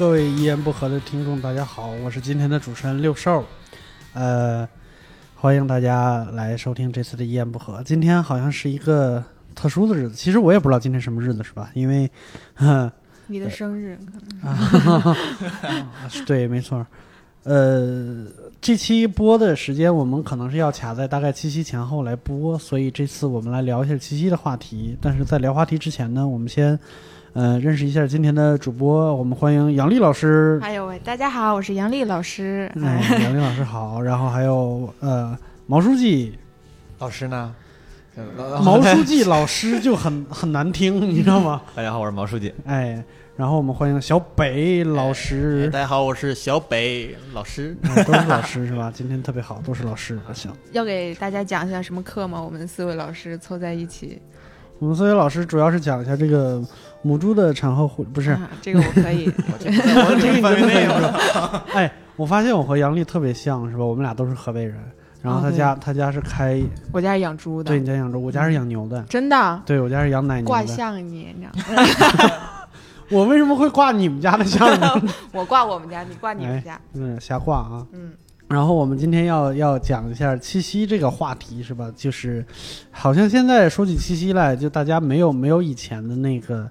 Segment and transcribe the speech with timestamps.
[0.00, 3.44] 各位一言不合的听众，大家好，我是今天的主持人六兽，
[4.14, 4.66] 呃，
[5.34, 7.82] 欢迎大家来收听这次的一言不合。
[7.84, 9.22] 今天好像是一个
[9.54, 11.70] 特殊的日子，其实我也不知道今天什么日子，是吧？
[11.74, 12.10] 因为，
[13.28, 15.16] 你的生日可能，啊，
[16.24, 16.86] 对，没错。
[17.42, 18.24] 呃，
[18.58, 24.96] 这期播的时间我们可能是要卡在大概七夕前后来播，所以这次我们来聊一下七夕的话题。
[24.98, 26.80] 但是在聊话题之前呢，我们先。
[27.32, 30.58] 呃，认识一下今天的主播，我们欢迎杨丽老师。
[30.62, 32.68] 哎呦喂，大家好，我是杨丽老师。
[32.82, 34.02] 哎，杨丽老师好。
[34.02, 36.36] 然后还有呃，毛书记
[36.98, 37.54] 老师呢？
[38.64, 41.62] 毛书记老师就很 很难听，你知道吗？
[41.76, 42.52] 大家好，我是毛书记。
[42.64, 43.00] 哎，
[43.36, 45.70] 然后我们欢迎小北老师。
[45.70, 47.76] 大家好，我是小北老师。
[48.04, 48.90] 都是老师是吧？
[48.92, 50.18] 今天特别好，都是老师。
[50.34, 50.52] 行。
[50.72, 52.42] 要给大家讲一下什么课吗？
[52.42, 54.20] 我们四位老师凑在一起。
[54.80, 56.60] 我们四位老师主要是讲一下这个。
[57.02, 63.84] 母猪的产后护不是这个我可以， 我这个范围内 是 哎，我发现我和杨丽特别像是吧？
[63.84, 64.76] 我们俩都是河北人，
[65.22, 66.60] 然后他家他家是开，
[66.92, 69.62] 我家是养猪的，对你家养猪，我家是养牛的，真的？
[69.64, 70.48] 对我家是养奶牛的。
[70.48, 72.40] 挂像你，你知道吗
[73.10, 75.02] 我为什么会挂你们家的像呢？
[75.32, 78.12] 我挂我们家，你挂你们家，嗯，瞎挂啊，嗯。
[78.46, 81.90] 然后我们今天要要讲一下七夕这个话题是吧？
[81.96, 82.44] 就是，
[82.90, 86.68] 好像现在说起七夕来，就大家没有没有以前的那个。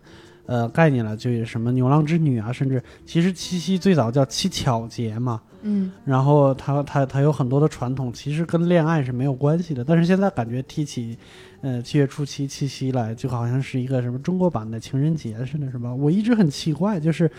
[0.50, 9.84] 呃，概念了，就有什么牛郎织女啊，甚至其实七夕最早叫七巧节嘛，嗯，然后它它它有很多的传统，其实跟恋爱是没有关系的。
[9.84, 11.16] 但是现在感觉提起，
[11.62, 15.94] 呃，七月初七七夕来，就好像是一个什么中国版的情人节似的，是吧？
[15.94, 17.30] 我一直很奇怪，就是，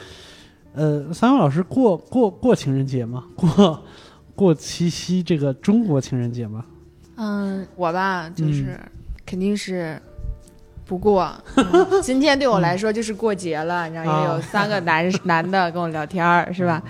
[0.74, 3.24] 呃，三位老师过过过情人节吗？
[3.34, 3.82] 过
[4.36, 6.64] 过七夕这个中国情人节吗？
[7.16, 8.78] 嗯，我吧，就是
[9.26, 10.00] 肯定是。
[10.90, 11.32] 不过，
[12.02, 16.82] 今天对我来说就是过节了，你知道，也有三个男男的跟我聊天儿，是吧？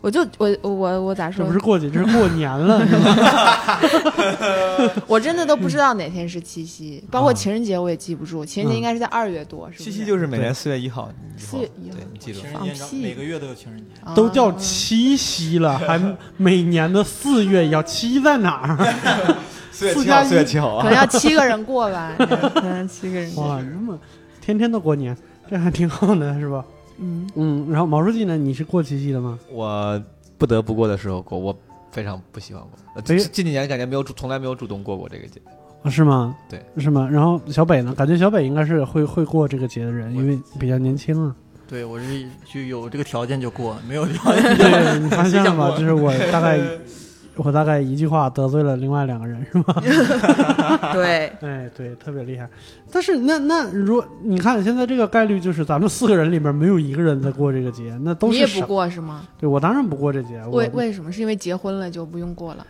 [0.00, 1.44] 我就我我我咋说？
[1.44, 2.80] 这不是过节，这是过年了。
[5.06, 8.42] 我真的都不知道哪天是七夕，包括情人节我也记不住。
[8.42, 11.10] 情人节应该是在二月多，是吧七夕就是每年四月一号。
[11.36, 12.40] 四月一号，你记住。
[12.50, 13.02] 放屁！
[13.02, 13.84] 每个月都有情人节，
[14.14, 16.00] 都叫七夕了，还
[16.38, 18.78] 每年的四月要七在哪儿？
[19.72, 22.14] 四月七号，四月七号啊，可能要七个人过吧，
[22.88, 23.34] 七个人。
[23.36, 23.98] 哇，那么
[24.40, 25.16] 天天都过年，
[25.50, 26.62] 这还挺好的，是吧？
[26.98, 27.66] 嗯嗯。
[27.70, 28.36] 然后毛书记呢？
[28.36, 29.38] 你是过七夕的吗？
[29.50, 30.00] 我
[30.36, 31.58] 不得不过的时候过，我
[31.90, 33.00] 非常不喜欢过。
[33.02, 35.40] 近近几年感觉没有主，从来没有主动过过这个节。
[35.82, 36.36] 啊，是吗？
[36.48, 37.08] 对，是吗？
[37.10, 37.94] 然后小北呢？
[37.94, 41.34] 感觉小北应该是会会过这个节的人，因为比较年轻啊。
[41.66, 44.56] 对，我是就有这个条件就过，没有条件。
[44.56, 45.70] 对，你发现了吗？
[45.78, 46.60] 就是我大概。
[47.36, 49.64] 我大概一句话得罪了另外两个人，是吗？
[50.92, 52.48] 对，哎，对，特别厉害。
[52.90, 59.26] 但是那那如果你看现在这个概率，就是咱们四个人里面没有一个人在过这个节，那都是你也不过是吗？
[59.38, 60.44] 对，我当然不过这节。
[60.46, 61.10] 为为什么？
[61.10, 62.66] 是因为结婚了就不用过了？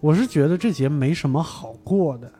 [0.00, 2.30] 我是觉得这节没什么好过的，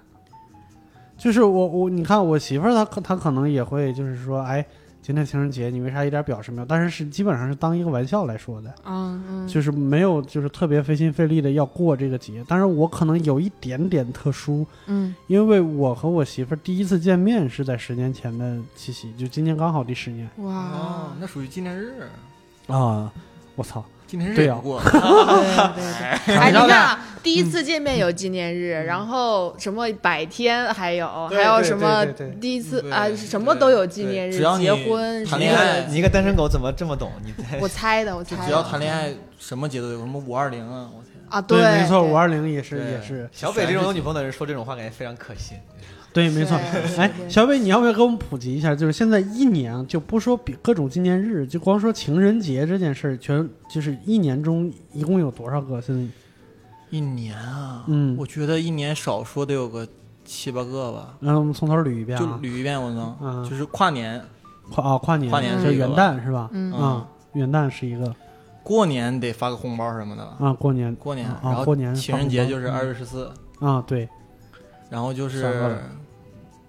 [1.18, 4.64] 就是我我你看我媳妇儿她她可能也会就是说哎。
[5.06, 6.64] 今天情人节，你为啥一点表示没有？
[6.66, 12.42] 但是是基本上是当一个玩笑来说的，嗯嗯，就是没有就是特别费心费力的要过这个节。
[12.48, 20.26] 但是我可能有一点点特殊，嗯，因为我和我媳妇儿第一次见面是在十年前的七夕，就今年刚好第十年。
[20.38, 22.08] 哇，那属于纪念日
[22.68, 23.12] 啊！
[23.56, 23.84] 我操。
[24.06, 26.36] 纪念日对呀， 对对对。
[26.36, 32.04] 哎，你看，第一次见面有纪念日，然后什么百天还有，还有什么
[32.40, 34.36] 第一次啊，什么都有纪念日。
[34.36, 37.10] 只要结婚谈恋爱，你一个单身狗怎么这么懂？
[37.24, 38.36] 你 我猜的，我猜。
[38.44, 41.40] 只要谈恋爱，什么节都有，什么五二零啊，我天啊！
[41.40, 43.28] 对，没错，五二零也是也是。
[43.32, 45.56] 小北这种有女朋友的人说这种话，感觉非常可信。
[46.14, 46.56] 对，没错。
[46.96, 48.72] 哎，小北，你要不要给我们普及一下？
[48.72, 55.82] 就是现在一年，就不说比各种纪念日，就光说情人节这件事儿，全就是一年中一共有多少个？
[55.82, 56.02] 现在
[56.90, 59.84] 一年啊，嗯，我觉得一年少说得有个
[60.24, 61.16] 七八个吧。
[61.18, 64.22] 那我们从头捋一遍，就捋一遍，我能，就是跨年，
[64.70, 66.48] 跨啊跨年，跨年是元旦是吧？
[66.52, 68.14] 嗯，元旦是一个。
[68.62, 73.28] 过年得发个红包什么的啊，过年，过年，然后过年，情人节就是二月十四
[73.58, 74.08] 啊，对，
[74.88, 75.76] 然后就是。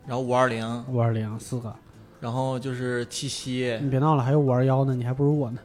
[0.08, 1.74] 然后五二零，五二零四个，
[2.20, 3.78] 然后就是七夕。
[3.82, 5.60] 你别闹了，还有五二幺呢，你还不如我呢。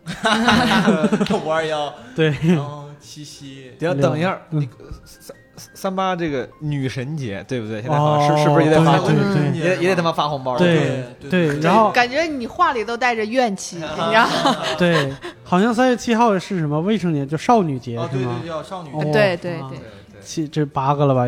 [1.45, 2.35] 五二幺，对。
[2.43, 4.69] 然后七夕，等等一下，你
[5.07, 5.37] 三
[5.75, 7.83] 三八这个女神节对不对？
[7.83, 10.57] 现在好像是是不是也得发对对也也得他妈发红包？
[10.57, 11.61] 对对。
[11.61, 14.57] 然后感觉你话里都带着怨气， 你知道吗？
[14.79, 15.13] 对，
[15.45, 18.09] 好像三月七号是什么未成年就少女节是吗？
[18.11, 18.91] 对对，叫少女。
[19.13, 19.79] 对对对。
[20.23, 21.27] 七这八个了吧？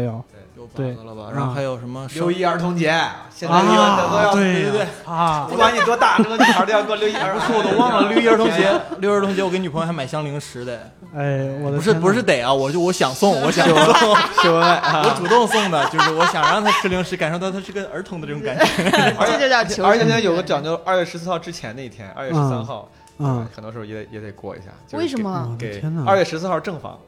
[0.74, 1.24] 对了吧？
[1.24, 2.92] 啊然后还有什么六一儿童节，
[3.34, 18.64] 现在啊离婚都要对对对啊不管你多大，这个女孩都要过六一儿童节我都忘了六一儿童节， 六一儿童节我给女朋友还买箱零食的，哎，我的不是不是得啊，我就我想送，我想 送，秀恩爱我主动送的，就是我想让她吃零食，感受到她是个儿童的这种感觉。
[19.26, 22.88] 这就叫求而且现在有个讲究，二月十四号之前那一天，二月十三号，
[23.18, 24.66] 嗯，很多时候也得也得过一下。
[24.86, 26.98] 就是为什么给二月十四号正房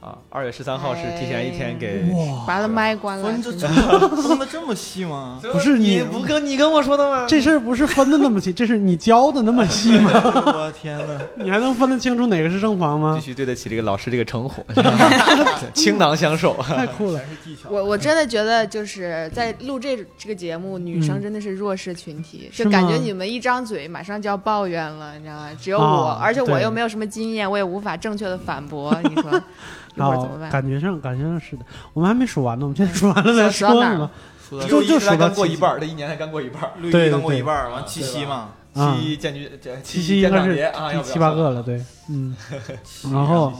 [0.00, 2.02] 啊，二月十三号是提前一天给。
[2.12, 5.40] 哇，把他麦关了分， 的分的这么细吗？
[5.52, 7.26] 不是你你不跟你跟我说的吗？
[7.28, 10.10] 这事儿不是分的那么细，这是你教的那么细吗？
[10.54, 11.04] 我天哪！
[11.42, 13.24] 你还能分得清楚哪个是正房吗必？
[13.24, 14.64] 须对得起这个老师这个称呼，
[15.74, 16.54] 倾囊相授。
[16.62, 17.18] 太酷了！
[17.18, 17.68] 全是技巧。
[17.70, 25.48] 我我真的觉得就是在录这这个节目，女生真的是弱势群体，是就感觉你们一张嘴马上就要抱怨了，你知道吗？
[25.60, 29.42] 只有啊我，而且我又没有什么经验，我也无法正确的反驳，你说
[29.96, 30.50] 一会儿怎么办？
[30.50, 34.10] 感觉上感觉上是的，我们还没数完呢，我们现在数完了再说数到哪儿是吗？
[34.68, 36.70] 就就才数到过一半儿，这一年才刚过一半儿。
[36.78, 42.36] 六一刚过对对一半儿，完对七夕嘛，啊七一建军，这七夕应该是党节啊，要七八个了，对，嗯，
[43.12, 43.52] 然后？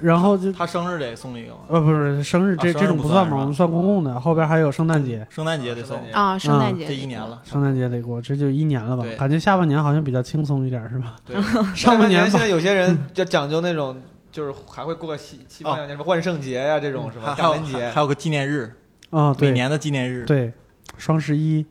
[0.00, 7.42] 然后就他生日得送一个嘛，呃不是生日这这种不算嘛，我们算公共的，后边还有圣诞节，圣诞节得送，啊，圣诞嗯节这一年了。
[7.44, 9.04] 圣诞节得过，这就一年了吧？
[9.18, 11.16] 感觉下半年好像比较轻松一点，是吧？
[11.26, 11.36] 对，
[11.74, 14.00] 上半年现在有些人就讲究那种，
[14.38, 17.34] 就是还会过个西西方两年什么万圣节呀这种是吧？
[17.34, 18.72] 还还有感恩节还有个纪念日，
[19.10, 20.24] 啊，对每年的纪念日。
[20.24, 20.52] 对，
[20.96, 21.66] 双十一，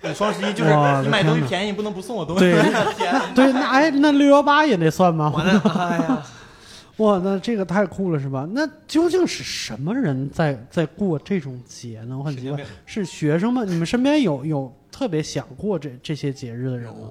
[0.00, 0.70] 对，双十一就是
[1.02, 2.44] 你买东西便宜，你不能不送我东西。
[2.44, 2.52] 对
[3.34, 5.32] 对，那哎那六幺八也得算吗？
[5.34, 6.22] 完了，哎呀，
[6.98, 8.46] 哇，那这个太酷了，是吧？
[8.52, 12.16] 那究竟是什么人在在过这种节呢？
[12.16, 13.66] 我很奇怪，神经病是学生们？
[13.68, 17.08] 你们身边有有特别想过这这些节日的人吗？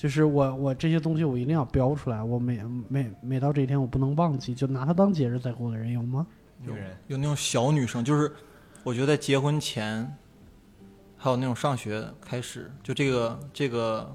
[0.00, 2.58] 就是我我这些东西我一定要标出来，我每
[2.88, 6.26] 每每到这一天我不能忘记，就拿它当节日在过的人有吗？
[6.66, 8.32] 有人有那种小女生，就是
[8.82, 10.10] 我觉得在结婚前，
[11.18, 14.10] 还有那种上学开始，就这个这个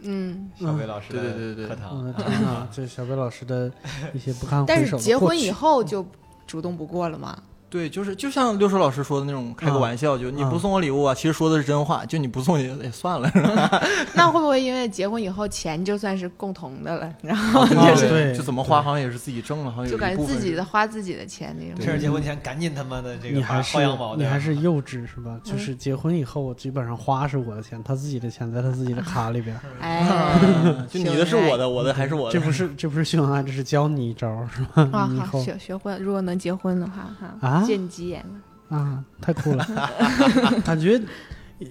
[0.00, 3.72] 嗯，小北老师的对对对对堂的天哪，这小北老师的
[4.12, 6.06] 一些不堪回首但是结婚以后就
[6.46, 7.42] 主动不过了嘛？
[7.70, 13.30] 对，就是就像六叔老师说的那种，开个啊玩笑，就你啊不送我礼物啊，其实说的是真话，就你不送也也算了，
[14.14, 21.84] 那会不会因为结婚以后钱就算是共同的了，然 后啊就是对就怎么花好像也是自己挣了，好像有就感觉自己的花自己的钱那种？
[21.84, 25.38] 趁着结婚前赶紧他妈的这个你还是薅羊毛的，你还是幼稚是吧？
[25.44, 29.60] 就是结婚以后，基本上花是我的钱，他自己的钱在他自己的卡里边儿。
[29.80, 30.06] 哎，
[30.88, 34.88] 就你的是我的，我的还是我的，这不是这不是秀恩爱，这是教你一招是吧？
[34.98, 38.24] 啊，好学学会，如果能结婚的话，哈，啊借你吉言
[38.68, 38.76] 了。
[38.76, 39.66] 啊，太酷了，
[40.64, 41.00] 感觉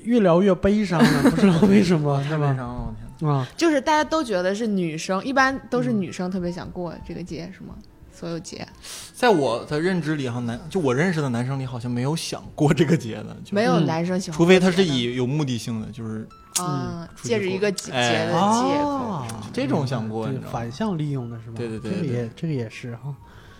[0.03, 2.47] 越聊越悲伤了，不知道为什么是吧？
[2.47, 3.29] 太悲伤了，我天。
[3.29, 7.75] 啊，就是大家都觉得是女生，一般都嗯是女生特别想过这个节，是吗？
[8.11, 8.67] 所有节
[9.13, 16.27] 在我的认知里，哈男就我认识的男生里，好像没有想过这个节的，就没有嗯男生喜欢除非他是以有目的性的，就是
[16.59, 18.39] 啊，借着一个节的借口。
[18.39, 21.53] 哦这种想过反向利用的是吧？
[21.57, 23.13] 对对对这个也这个也是哈。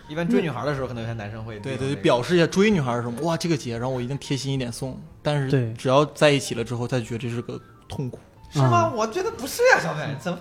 [0.08, 4.98] 一般追女孩的时候，可能有些男生会对对表示一下追女孩的时候，哇，这个节让我一定贴心一点送。
[5.22, 8.18] 但是对只要在一起了之后，他就觉得这是个痛苦。
[8.50, 8.90] 是吗？
[8.96, 10.38] 我觉得不是呀，小北，怎么？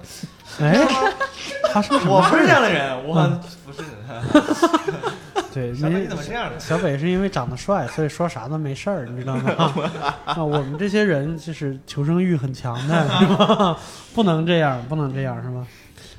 [0.62, 0.88] 哎，
[1.74, 2.16] 他说什么？
[2.16, 3.84] 我不是这样的人，我嗯不是。
[5.54, 6.58] 对，小北，你怎么这样的？
[6.58, 9.92] 小北是因为长得帅，所以说啥都没事儿，你知道吗？
[10.24, 13.78] 啊，我们这些人就是求生欲很强的，是吧？
[14.16, 15.68] 不能这样，不能这样，是吧？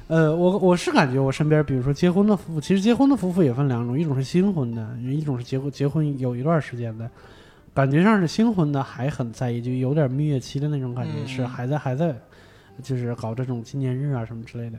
[0.09, 7.09] 呃，我我是感觉我身边，比如说结婚的夫妇，其实结婚的夫妇也分两种，一种是新婚的，一种是结婚结婚有一段时间的，
[7.75, 12.17] 感觉上是新婚的还很在意，就有点蜜月期的那种感觉，嗯是还在还在，
[12.83, 14.79] 就是搞这种纪念日啊什么之类的。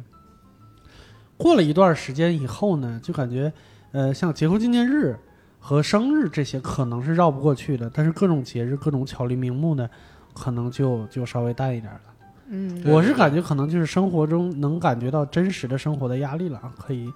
[1.38, 3.54] 过了一段时间以后呢，就感觉
[3.92, 5.16] 呃，像结婚纪念日
[5.60, 9.88] 和生日这些可能是绕不过去的，但是各种节日、各种巧立名目的，
[10.34, 12.02] 可能就就稍微淡一点了。
[12.50, 17.12] 嗯，我是感觉可能就是生活中能感觉到真实的生活的压力了啊，可以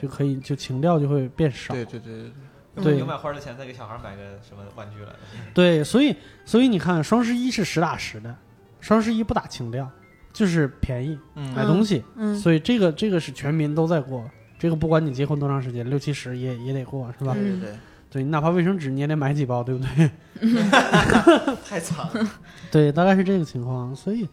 [0.00, 1.74] 就可以就情调就会变少。
[1.74, 2.30] 对对对对
[2.76, 5.14] 对，对有买花的钱再给小孩买个什么玩具了？
[5.52, 6.14] 对，所以
[6.44, 8.34] 所以你看，双十一是实打实的，
[8.80, 9.90] 双十一不打情调，
[10.32, 14.24] 就是便宜嗯买东西，嗯，所以这个这个是全民都在过。
[14.58, 17.32] 这个不管你结婚多长时间，六七十也也得过，是吧？
[17.36, 17.78] 嗯对对对，
[18.10, 20.10] 对你哪怕卫生纸你也得买几包，对不对？
[21.68, 22.30] 太惨了。
[22.70, 23.94] 对，大概是这个情况。
[23.94, 24.28] 所以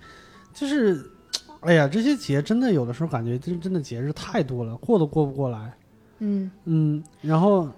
[0.56, 1.06] 就是，
[1.60, 5.72] 哎呀，这些节真的有的时候感觉真真的节日太多了，过都过不过来。
[6.20, 7.70] 嗯，嗯，然后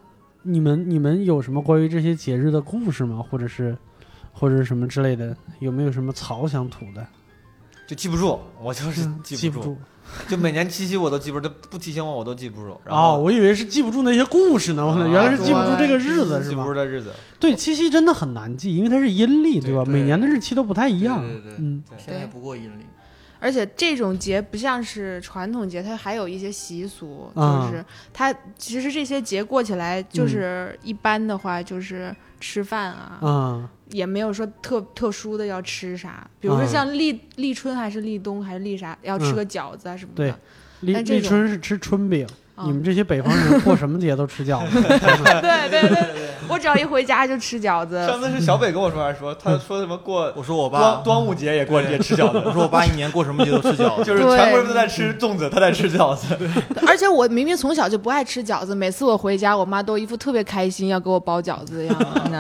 [0.44, 3.26] 你们你们有什么关于这些节日的故事吗？
[3.30, 3.76] 或者是
[4.32, 5.36] 或者是什么之类的？
[5.60, 7.06] 有没有什么槽想吐的？
[7.88, 9.78] 就记不住，我就是嗯记不住。
[10.30, 12.80] 就每年七夕我都记不住，就不提醒我我都记不住。
[12.86, 16.74] 然哦，我以为是记不住那些故事呢，我啊原来是记不住这个日子是吧记不住？
[16.74, 19.84] 的日子，对，七夕真的很难记，因为它是阴历，对吧？
[19.84, 21.20] 对每年的日期都不太一样。
[21.22, 22.86] 对对对嗯，天也不过阴历，
[23.40, 27.68] 而且这种节不像是传统节，它还有一些习俗，啊。
[27.70, 36.68] 就是它其实这些节过起来，就是一般的话就是吃饭啊，啊，也没有说特特殊的要吃啥，比如说啊。
[36.68, 39.36] 像立立春还是立冬还是立啥，要吃嗯。
[39.36, 40.40] 个饺子啊什么对的。
[40.82, 42.30] 立立但这种春是吃春饼，啊
[42.66, 44.82] 你们这些北方人过什么节都吃饺子。
[44.82, 48.06] 对对对对，我只要一回家就吃饺子。
[48.08, 56.38] 上次是小北跟我说，还是说他说什么过我说我爸，端午节也过也吃饺子，我说我爸 一年过什么节都吃饺子，就是对全国人都在吃粽子，他在吃饺子。
[56.88, 61.96] 而且我明明从小就不爱吃饺子，每次我回家，我妈都一副特别开心要给我包饺子的样。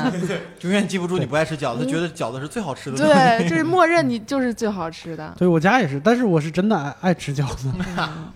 [0.62, 2.98] 永远记不住你不爱吃饺子，觉得饺子是最好吃的。
[2.98, 5.34] 对，就是默认你就是最好吃的。
[5.38, 7.70] 对我家也是，但是我是真的爱爱吃饺子，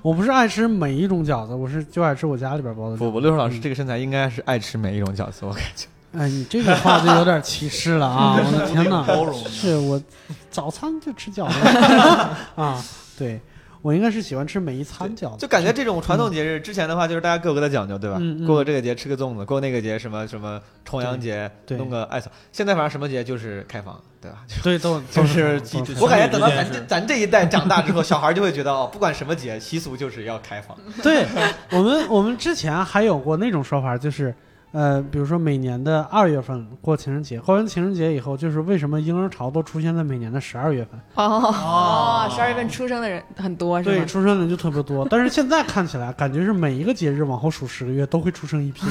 [0.02, 3.06] 我不是爱吃每一种饺子，我是就爱吃我家里边包的饺子。
[3.06, 5.88] 不不，六叔老师这个身材应该是爱吃每一种饺子，我感觉。
[6.14, 8.36] 哎，你这个话就有点歧视了啊！
[8.46, 9.02] 我的天哪，
[9.50, 10.02] 是我
[10.50, 11.58] 早餐就吃饺子
[12.62, 12.84] 啊，
[13.18, 13.40] 对
[13.82, 18.18] 我应该是喜欢吃每一餐饺子，就感觉这种传统节日，之前的话就是大家各有各的讲究，对吧？
[18.20, 22.30] 嗯嗯过个这个节吃个粽子，过那个节什么什么重阳节对弄个艾草。
[22.52, 24.46] 现在反正什么节就是开房，对吧？
[24.62, 25.60] 对都都 就是
[26.00, 30.78] 我感觉等到咱这咱这一代长大之后，小孩就会觉得哦，不管什么节，习俗就是要开房。
[31.02, 31.26] 对
[31.72, 34.34] 我们我们之前还有过那种说法，就是
[34.72, 40.98] 呃，比如说每年的二月份过情人节，过完情人节以后，就是为什么婴儿潮都出现在每年的十二月份？
[41.16, 45.06] 哦哦，十二月份出生的人很多是吧 对，出生的人就特别多。
[45.10, 48.86] 但是现在看起来，感觉是每一个节日往后数十个月都会出生一批，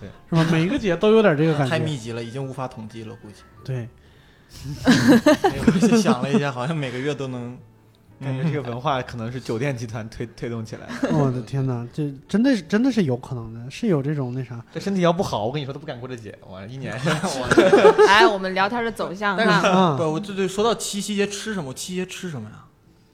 [0.00, 0.46] 对， 是吧？
[0.50, 1.70] 每一个节都有点这个感觉。
[1.70, 3.42] 太密集了，已经无法统计了，估计。
[3.62, 3.88] 对，
[5.92, 7.58] 我想了一下，好像每个月都能。
[8.22, 11.08] 感觉这个文化可能是酒店集团推推动起来的。
[11.16, 14.62] 我的天哪，这真的是真的是有可能的，是有这种那啥。
[14.72, 16.36] 这身体要不好，我跟你说都不敢过这节。
[16.46, 16.92] 我一年
[18.06, 19.60] 哎，我们聊天的走向但是
[19.96, 21.72] 不，我对对，说到七夕节吃什么？
[21.72, 22.64] 七夕节吃什么呀？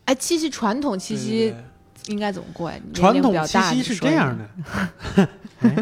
[0.06, 1.54] 哎，七夕传统七夕
[2.06, 2.78] 应该怎么过呀？
[2.92, 4.36] 传统七夕是这样，
[5.16, 5.28] 的，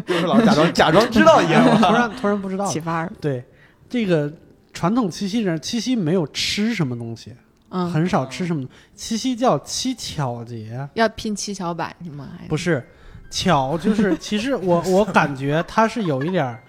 [0.06, 1.62] 就是老假装假装知道一样。
[1.80, 2.80] 突然突然不知道启。
[2.80, 3.06] 发。
[3.20, 3.44] 对，
[3.88, 4.32] 这个
[4.72, 7.34] 传统七夕人，七夕没有吃什么东西，
[7.76, 8.64] 嗯，很少吃什么。
[8.94, 12.28] 七夕叫七巧节，要拼七巧板是吗？
[12.38, 12.88] 还不是
[13.28, 16.62] 巧，就是 其实我我感觉它是有一点儿，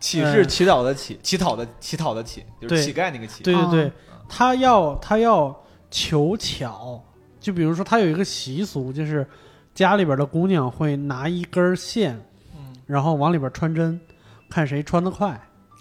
[0.00, 3.42] 乞是乞讨的乞，乞讨的乞讨的乞，就是乞丐那个乞。
[3.42, 3.92] 哦对对对，
[4.26, 5.54] 他要他要
[5.90, 7.04] 求巧，
[7.38, 9.26] 就比如说他有一个习俗，就是
[9.74, 12.18] 家里边的姑娘会拿一根线，
[12.56, 14.00] 嗯，然后往里边穿针，
[14.48, 15.38] 看谁穿的快，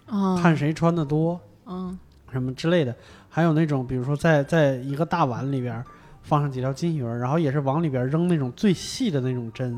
[0.08, 1.98] 嗯，看谁穿的多，嗯
[2.34, 2.94] 什么之类的。
[3.36, 5.84] 还有那种，比如说在在一个大碗里边
[6.22, 9.78] 放上几条金鱼儿，然后也是往里边扔那种最细的那种针，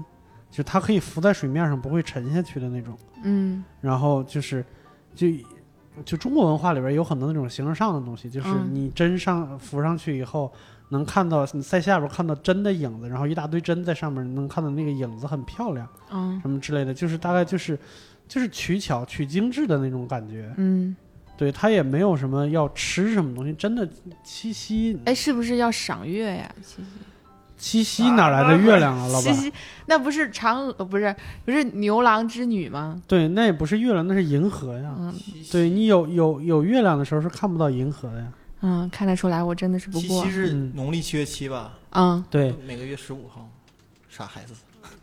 [0.51, 2.95] 就它可以浮在水面上不会沉下去的那种。
[3.23, 4.63] 嗯然后就是
[5.15, 5.25] 就
[6.05, 10.53] 就中国文化里边有很多那种形而上的东西，就是嗯你针上浮上去以后，
[10.89, 17.75] 能看到你在下边看到针的影子，然后一大堆针在上面，能看到那个影子很漂亮，嗯什么之类的，就是大概就是
[18.27, 20.53] 就是取巧取精致的那种感觉。
[20.57, 20.95] 嗯，
[21.37, 23.87] 对，他也没有什么要吃什么东西，真的
[24.23, 26.51] 七夕哎，是不是要赏月呀？
[26.61, 26.83] 七夕
[27.57, 29.33] 七夕哪来的月亮啊，老板？
[29.33, 29.53] 七夕
[29.85, 31.15] 那不是嫦娥，不是
[31.45, 33.01] 不是牛郎织女吗？
[33.07, 34.95] 对，那也不是月亮，那是银河呀。
[34.97, 35.13] 嗯
[35.51, 38.27] 对你有有有月亮的时候是看不到银河的呀。
[38.61, 40.31] 嗯，看得出来我真的是不过七夕。
[40.31, 41.73] 是嗯农历七月七吧？
[41.91, 43.47] 嗯对每个月十五号。
[44.09, 44.53] 傻孩子，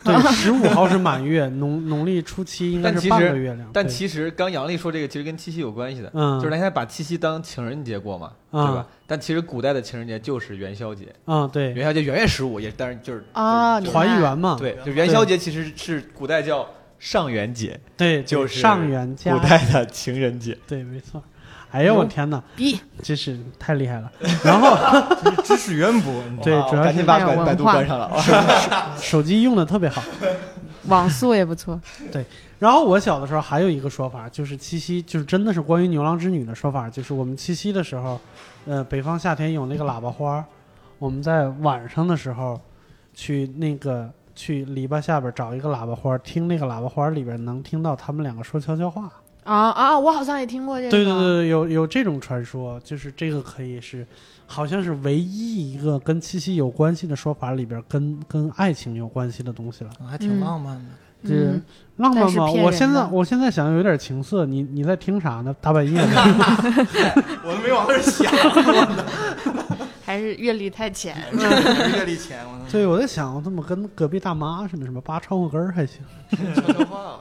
[0.03, 3.59] 对， 十五号是满月，农农历初七应该是但其实半个月亮。
[3.59, 8.87] 对但其实刚杨丽说这个其实跟七夕有关系的，嗯，就是大家把七夕当情人节过嘛，啊对吧？
[9.07, 20.57] 但其实古代的情人节就是元宵节，嗯，对，元宵节元月十五也但是就是啊，团圆嘛，对，就元宵节其实是古代叫上元节，对，就是上元节古，代的情人节。
[20.67, 21.23] 对，没错。
[21.75, 24.11] 哎呦，我天哪，逼真是太厉害了。
[24.45, 24.77] 然后
[25.43, 26.15] 知识渊博。
[26.41, 28.17] 对主要是哇赶紧把百百度关上了。
[28.97, 30.01] 手机用的特别好。
[30.87, 31.81] 网速也不错。
[32.13, 32.25] 对
[32.61, 38.21] 然后我小的时候还有一个说法，就是七夕，就是真的是关于牛郎织女的说法，就是我们七夕的时候，
[38.67, 40.45] 呃，北方夏天有那个喇叭花儿，
[41.01, 42.61] 我们在晚上的时候
[43.15, 49.11] 去那个去篱笆下边找一个喇叭花儿，听那个喇叭花儿里边能听到他们两个说悄悄话。
[49.45, 49.99] 啊啊！
[49.99, 50.91] 我好像也听过这个。
[50.91, 54.07] 对对对，对，有有这种传说，就是这个可以是，
[54.47, 59.91] 好像是唯一一个跟七夕有关系的说法里边跟跟爱情有关系的东西了。
[60.11, 60.85] 还挺浪漫的。
[61.27, 61.63] 这嗯，
[61.97, 62.51] 浪漫吗？
[62.51, 65.55] 我现在我现在想有点情色，你你在听啥呢？
[65.61, 66.07] 大半夜的。
[67.45, 68.31] 我都没往那儿想。
[70.05, 71.17] 还是阅历太浅。
[71.33, 76.03] 阅历浅，我对，我在想，我怎么跟隔壁大妈似的，什么扒窗户根儿还行。
[76.55, 77.21] 悄悄话。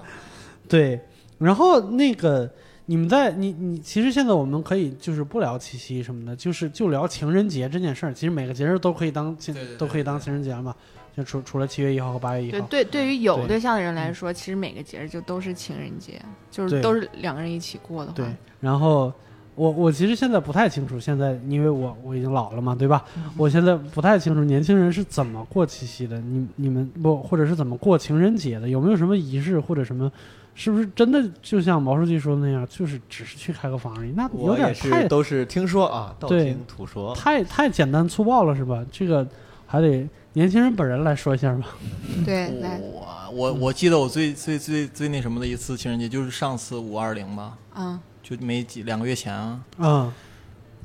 [0.68, 1.00] 对，
[1.44, 2.50] 然后那个
[2.86, 8.14] 你们在你你其实现在我们可以就是不聊七夕什么的，就是就聊情人节这件事儿。
[8.14, 10.76] 其实每个节日都可以当情都可以当情人节嘛，
[11.16, 12.68] 就除除了七月一号和八月一号。
[12.68, 16.22] 对对，对于有对对象的人来说，其实每个节日就都是情人节，
[16.52, 18.26] 就是都是两个人一起过的话对，，
[18.60, 19.12] 然后
[19.56, 23.06] 我我其实现在不太清楚，现在因为我我已经老了嘛，对吧？
[23.38, 28.68] 我现在不太清楚年轻人是怎么过七夕的，你你们不或者是怎么过情人节的？
[28.68, 30.12] 有没有什么仪式或者什么？
[30.56, 34.12] 是不是真的就像毛书记说的那样，就是只是去开个房而已？
[34.16, 37.14] 那有我也点太是都是听说啊，道听途说。
[37.16, 38.86] 太太简单粗暴了，是吧？
[38.92, 39.28] 这个
[39.66, 41.66] 还得年轻人本人来说一下吧。
[42.24, 49.60] 对，来，我我我记得我最最最最那什么的一次情人节，就是上次五二零吧，嗯，就没几两个月前啊。
[49.80, 50.14] 嗯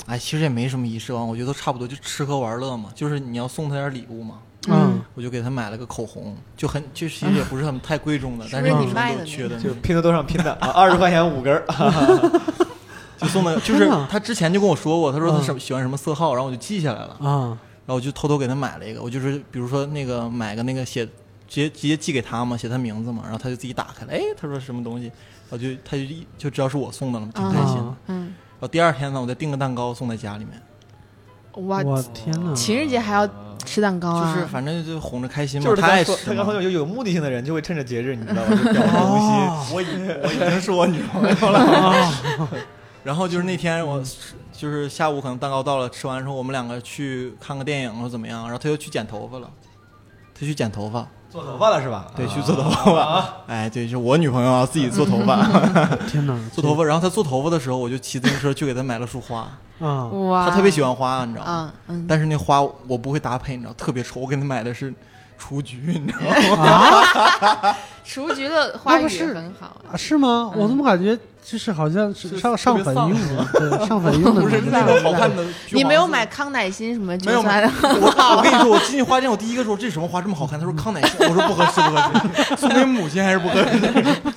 [0.06, 2.88] 哎，其实也没什么仪式感，我觉得都差不多，就吃喝玩乐嘛。
[2.94, 4.38] 就是你要送他点礼物嘛，
[4.75, 5.00] 嗯。
[5.14, 11.64] 我就给他买了个口红，就很就其实也不是很太贵重的，但是你女生卖的缺的， 就拼多多上拼的啊，二十块钱五根儿，
[13.18, 15.42] 就送的，就是他之前就跟我说过，他说他嗯。
[15.42, 17.58] 什么喜欢什么色号，然后我就记下来了，然啊
[17.88, 21.10] 后我就偷偷给他买了一个，我就是比如说那个买个那个写直
[21.48, 27.82] 接直接寄给他嘛，写他名字嘛，然后他就自己打开了，哎，他说什么东西，然后就他就一就知道是我送的了，挺开心的。
[27.82, 32.54] 啊嗯，然后第二天呢，我再订个蛋糕送在家里面，哇，我天哪！
[32.54, 33.26] 情人节还要
[33.68, 34.34] 吃蛋糕啊？
[34.34, 38.50] 就是反正就哄着开心嘛，就是他爱说，吃嘛他刚说有有目的性的人就会趁着节日，你知道吧？
[38.50, 39.26] 就表达东西。
[39.26, 39.87] 哦我已
[40.22, 41.58] 我已经是我女朋友了。
[41.58, 42.18] 啊
[43.04, 44.02] 然后就是那天我
[44.52, 49.48] 就是下午可能蛋糕到了，吃完之后我们两个去看个电影或怎么样，然后他又去剪头发了，
[50.34, 52.06] 他去剪头发，做头发了是吧？
[52.16, 53.00] 对，啊去做头发。
[53.00, 55.37] 啊哎，对，是我女朋友啊，自己做头发，
[56.08, 56.38] 天哪！
[56.52, 56.85] 做头发。
[56.85, 59.49] 然后她做头发的时候，我就骑自行车去给她买了束花，
[59.80, 61.73] 啊哇，她特别喜欢花，你知道吗？
[61.88, 64.20] 嗯嗯，但是那花我不会搭配，你知道，特别丑。
[64.20, 64.92] 我给她买的是
[65.38, 66.66] 雏菊，你知道吗？
[66.66, 69.92] 啊 雏菊的花语很好啊。
[69.92, 70.50] 啊是吗？
[70.57, 77.41] 我怎么感觉就是好像是是上上特别丧粉用的，对 上粉用的不是那种好看的 你没有买康乃馨什么没有？
[77.43, 84.32] 我我跟你说，我进去花店，我第一个说这什么花这么好看，他说康乃馨，我说不合适不合适，送给母亲还是不合适。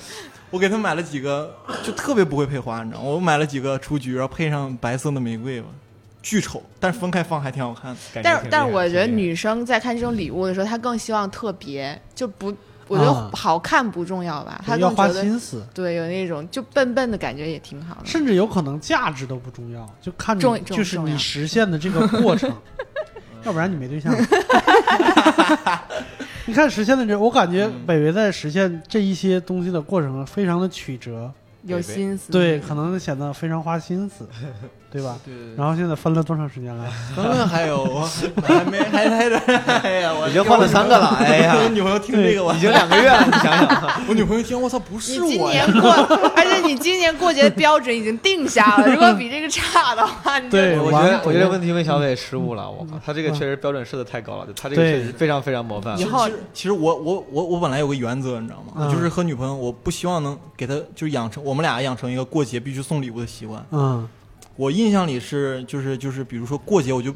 [0.50, 1.50] 我给他买了几个，
[1.82, 3.08] 就特别不会配花，你知道吗？
[3.08, 5.68] 我买了几个雏菊，然后配上白色的玫瑰吧，
[6.22, 7.98] 巨丑，但是分开放还挺好看的。
[8.22, 12.54] 但是但是我觉得女生在看这种礼物的时候，她更希望特别，就不，
[12.88, 18.00] 我觉啊得好看不重要吧，她要花心思，对有那种就笨笨的感觉也挺好的。
[18.04, 22.50] 甚至有可能价值都不重要，就看重重就是你实现的这个过程，
[23.44, 24.14] 要不然你没对象。
[26.44, 31.32] 你看实现的这，我感觉北北在实现这一些东西的过程非常的曲折，
[31.62, 34.28] 有心思，对，可能显得非常花心思，
[34.92, 35.16] 对吧？
[35.24, 36.84] 对对然后现在分了多长时间了？
[37.16, 38.00] 分了，还有
[38.46, 39.38] 还没 还还得，
[39.82, 45.80] 哎呀， 我已经换了三个了，哎呀，我女朋友听这个，我已经两个月了，你想想，我女朋友听，我操，不是今我今年。
[45.80, 45.90] 过，
[46.36, 56.04] 而且你今年过节的标准已经定下了，如果比这个差的话，你对我觉得我觉得问题问小伟失误了，我靠，他这个嗯确实标准设的太高了，他这个确实非常非常模范以。
[56.04, 58.72] 后其实其实我我我我本来有个原则，你知道吗？
[58.76, 63.64] 嗯就是和女朋友，我不希望能给她就是养成我们俩养成一个过节必须送礼物的习惯。
[63.70, 64.06] 嗯
[64.56, 67.14] 我印象里是就是就是比如说过节我就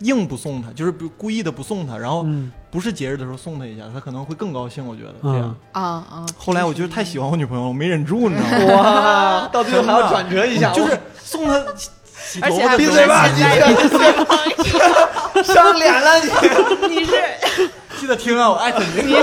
[0.00, 4.86] 硬不送他，就是故意的不送他，然后嗯不是节日的时候送他一下，他可能会更高兴。
[4.86, 5.82] 我觉得这样嗯。
[5.82, 6.26] 啊啊！
[6.36, 8.82] 后来我就是太喜欢我女朋友了，我没忍住，你知道吗？
[8.82, 16.96] 哇，到最后还要转折一下， 就是送她洗头而且还不是发的时候，现在的女朋伤脸了你。
[16.98, 17.14] 你是
[17.98, 19.02] 记得听啊，我艾特你。
[19.02, 19.20] 你是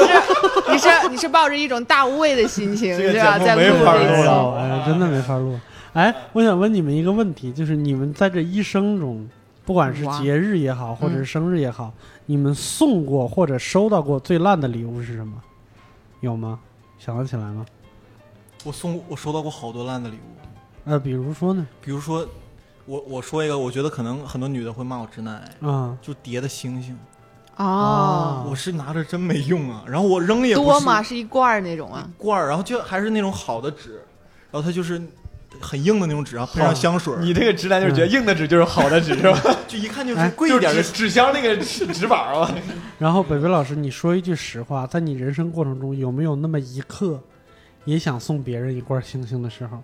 [0.71, 3.38] 你是你是抱着一种大无畏的心情，这个对吧？
[3.39, 4.27] 在录这一期
[4.58, 5.58] 哎，真的没法录。
[5.95, 9.25] 哎，我想问你们一个问题，就是你们在这一生中，
[9.63, 11.93] 不管是节日也好，或者是嗯生日也好，
[12.25, 15.41] 你们送过或者收到过最烂的礼物是什么？
[16.19, 16.60] 有吗？
[16.99, 17.65] 想得起来吗？
[18.65, 21.65] 我送我收到过好多烂的礼物，呃，比如说呢？
[21.81, 22.27] 比如说，
[22.86, 26.97] 我我说一个，我觉得可能很多女的会骂我直男癌，啊、就叠的星星，
[27.55, 31.01] 哦，我是拿着真没用啊，然后我扔也多嘛？
[31.01, 32.10] 是一罐儿那种啊？
[32.17, 34.01] 罐儿，然后就还是那种好的纸，
[34.51, 35.01] 然后它就是
[35.62, 39.39] 很硬的那种纸，然后配上香水，你这个直男就是觉得硬的纸就是好的纸是吧？
[39.68, 42.56] 就一看就是哎贵一点的就是纸纸箱那个纸纸板儿啊。
[43.00, 47.22] 然后北北老师，你说一句实话，在你人生过程中有没有那么一刻，
[47.86, 49.82] 也想送别人一罐星星的时候？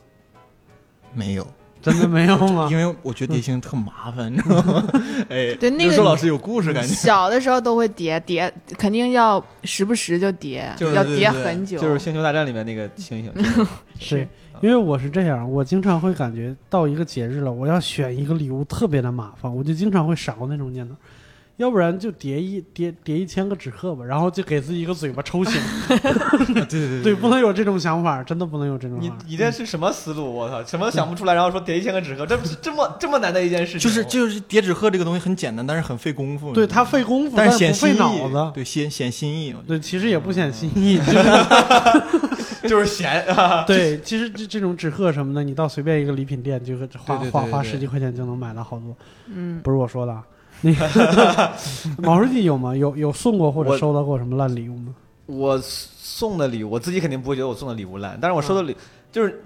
[1.13, 1.45] 没有，
[1.81, 2.67] 真的没有吗？
[2.71, 4.87] 因为我觉得叠星特麻烦，你知道吗？
[5.29, 6.93] 哎，对那个老师有故事感觉。
[6.93, 11.77] 小的时候都会叠叠，肯定要时不时就叠，就是要叠很久。
[11.79, 13.65] 就是《星球大战》里面那个星星，
[13.99, 14.25] 是
[14.61, 20.95] 因为我是这样，我经常会感觉到一个节日了，我要选一个礼物特别的麻烦，我就经常会闪过那种念头。
[21.57, 25.61] 要不然就叠一叠叠一千个纸鹤吧，然后就给自己一个嘴巴抽醒。
[26.55, 29.15] 对对对，不能有这种想法，真的不能有这种你法。
[29.27, 30.33] 你这是什么思路？
[30.33, 36.51] 我操，什么都想不出来，然后说叠一千个纸鹤，这这么这么难的一件事情，就是就是叠纸鹤这个东西很简单，但是很费功夫。
[36.51, 38.51] 对它费功夫，但是不费显心意，脑子。
[38.55, 39.55] 对显显心意。
[39.67, 43.63] 对，其实也不显心意，就 是 就是闲啊。
[43.67, 48.95] 对，其实这这种纸鹤什么的，你到随便一个礼品店，就是花花花十几块钱就能买到好多。
[49.27, 50.23] 嗯，不是我说的啊，
[50.61, 51.51] 那个
[52.01, 52.75] 毛书记有吗？
[52.75, 54.93] 有有送过或者收到过什么烂礼物吗？
[55.27, 58.75] 我送的礼物，我自己肯定不会觉得我送的礼物烂，但是我收的礼、
[59.11, 59.41] 就是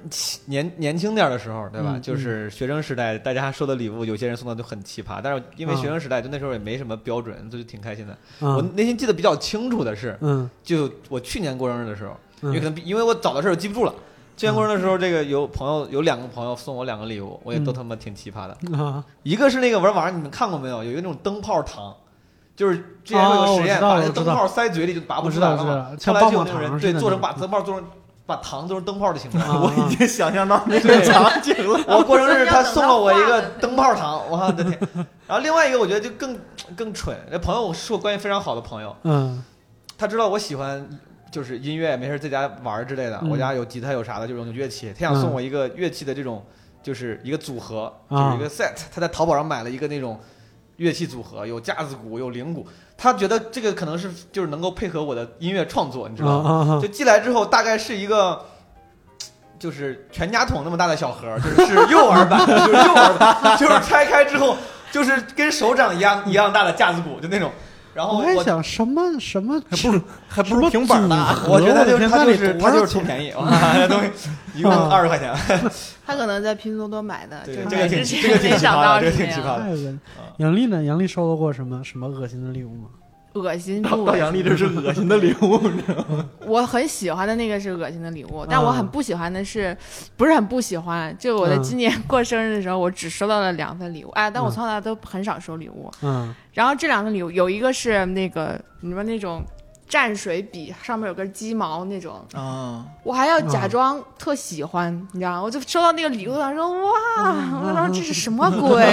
[0.45, 1.91] 年年轻点的时候，对吧？
[1.95, 8.13] 嗯就是学生时代，大家收的礼物，有些人送的就很奇葩，但是因为嗯学生时代，就那时候也没什么标准，就挺开心的。
[8.39, 13.93] 啊我内心记得比较清楚的是，嗯就我去年过生日的时候，因为可嗯能比因为我早的事儿记不住了。
[14.37, 18.77] 去年过生日的时候，这个有朋友有两个朋友送我两个礼物，我也都嗯他妈挺奇葩的。
[18.77, 20.83] 啊一个是那个玩网上你们看过没有？
[20.83, 21.95] 有一个那种灯泡糖，
[22.55, 25.65] 就是之前会哦有实验，把那个灯泡塞嘴里就拔不出来了后
[26.13, 27.87] 来就有那种人对做成把灯泡做成
[28.25, 29.41] 把糖做成灯泡的形状。
[29.41, 31.79] 啊 我已经想象到那对个场景了。
[31.95, 34.77] 我过生日他送了我一个灯泡糖，我的天！
[35.27, 36.37] 然后另外一个我觉得就更
[36.75, 39.41] 更蠢，那朋友是我关系非常好的朋友，嗯
[39.97, 40.85] 他知道我喜欢
[41.35, 43.19] 就是音乐，没事在家玩儿之类的。
[43.21, 46.41] 嗯我家有吉他有啥的就种乐器，他想送我一个乐器的这种，
[46.81, 48.71] 就是一个组合，啊就是一个 set。
[48.89, 50.17] 他在淘宝上买了一个那种
[50.77, 52.65] 乐器组合，有架子鼓，有铃鼓。
[52.97, 56.79] 他觉得这个可能是就是能够配合我的音乐创作，你知啊道吗？
[56.81, 58.41] 就寄来之后，大概是一个。
[59.57, 64.55] 就是全家桶那么大的小盒，就是是幼儿版的， 就是幼儿版，就是拆开之后，
[64.91, 67.49] 就是跟手掌一样一样大的架子鼓，就那种。
[67.95, 71.33] 然后我还想什么什么还不如还不如平板呢。
[71.47, 75.33] 我觉得就他就是他就是图钱便宜， 哇，这东西一共啊二十块钱，
[76.05, 79.99] 他可能在拼多多买的，就是对这个挺这个挺没想奇葩的这到是这挺奇葩的太恶心。
[80.37, 80.83] 杨丽呢？
[80.83, 82.89] 杨丽收到过什么什么恶心的礼物吗？
[83.35, 85.59] 恶心到杨丽这是恶心的礼物，
[86.47, 89.75] 我很喜欢的那个是恶心的礼物，但我啊很不喜欢的是，
[90.15, 91.15] 不是很不喜欢。
[91.19, 95.91] 就我在嗯今年过生日的时候，我只收到了两份礼物，哎，但我嗯从小到大都很少收礼物。
[96.01, 99.43] 嗯然后这两份礼物有一个是那个你们那种
[99.89, 105.41] 蘸水笔，上面有根鸡毛那种，啊，我还要假嗯装特喜欢，你知道吗？
[105.41, 108.83] 我就收到那个礼物，他说哇，嗯我说这是什么鬼？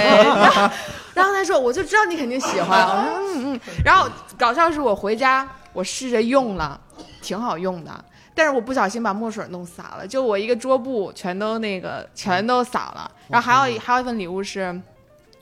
[1.13, 3.59] 然后他说我就知道你肯定喜欢，我说嗯嗯。
[3.83, 6.79] 然后搞笑是我回家我试着用了，
[7.21, 8.05] 挺好用的。
[8.35, 13.11] 但是我不小心把墨水弄洒了，就我一个桌布全都那个全都洒了。
[13.27, 14.81] 然后还有一还有一份礼物是，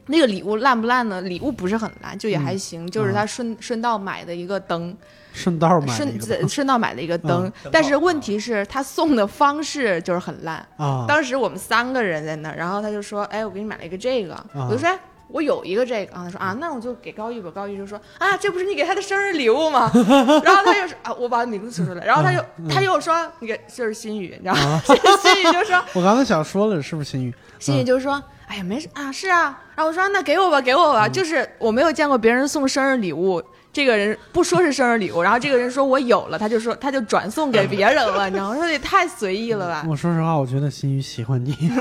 [0.08, 1.22] 那个礼物烂不烂呢？
[1.22, 4.94] 礼物不是很烂，就也还行，就是他顺顺道买的一个灯，
[5.34, 10.58] 顺道买了顺一个顺顺道买了一个灯，但是问题是他送的方式就是很烂。
[10.78, 14.36] 啊，当时我们三个人在那儿，然后他就说：“哎，我给你买了一个这个。
[14.54, 19.90] 我就说：“哎，我有一个这个。”啊，他说：“啊，那我就给高玉吧。”高玉就说：“啊，这不是你给他的生日礼物吗？”
[20.44, 24.82] 然后他就说：“啊，我把名字说出来。”然后他就他又说：“那个就是心雨，你知道吗？”
[25.22, 29.58] 心雨就说 我刚才想说了，是不是心雨？：“心雨就说。”哎呀，没事啊，是啊。
[29.76, 31.08] 然后我说那给我吧，给我吧。
[31.08, 33.42] 就是我没有见过别人送生日礼物，
[33.74, 38.50] 这个人不说是生日礼物，然后这个人说我有了，他就说他就转送给别人了，你知道吗？
[38.50, 39.86] 我说也太随意了吧？
[39.88, 41.76] 我说实话，我觉得心雨喜欢你， 没有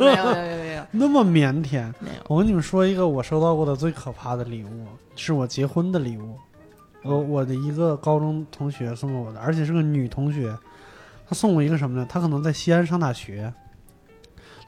[0.00, 1.92] 没有没有没有 那么腼腆。
[2.00, 2.22] 没有。
[2.28, 6.36] 我跟你们说一个我收到过的最可怕的礼物，是我结婚的礼物。
[7.02, 10.54] 我我的一个高中同学送给我的，而且是个女同学。
[11.26, 12.06] 她送我一个什么呢？
[12.10, 13.50] 她可能在西安上大学。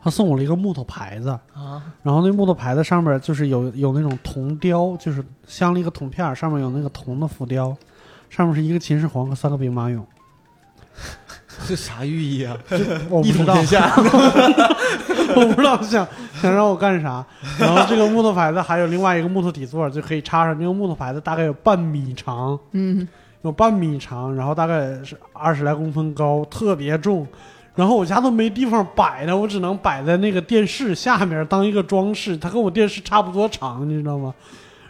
[0.02, 7.76] 她送我了一个木头牌子，啊，然后那木头牌子上面就是有有那种铜雕，就是镶了一个铜片，上面有那个铜的浮雕，
[8.28, 10.02] 上面是一个秦始皇和三个兵马俑。
[11.68, 12.56] 这啥寓意啊？
[13.08, 13.94] 我不知道一统天，下，
[15.36, 17.24] 我不知道想想让我干啥。
[17.58, 20.58] 然后这个木头牌子还有另外一个木头底座，就可以插上。
[20.58, 23.06] 这个木头牌子大概有半米长，嗯，
[23.42, 27.26] 有半米长，然后大概是二十来公分高，特别重。
[27.74, 32.36] 然后我家都没地方摆它，我只能摆在那个电视下面当一个装饰。
[32.36, 34.34] 它跟我电视差不多长，你知道吗？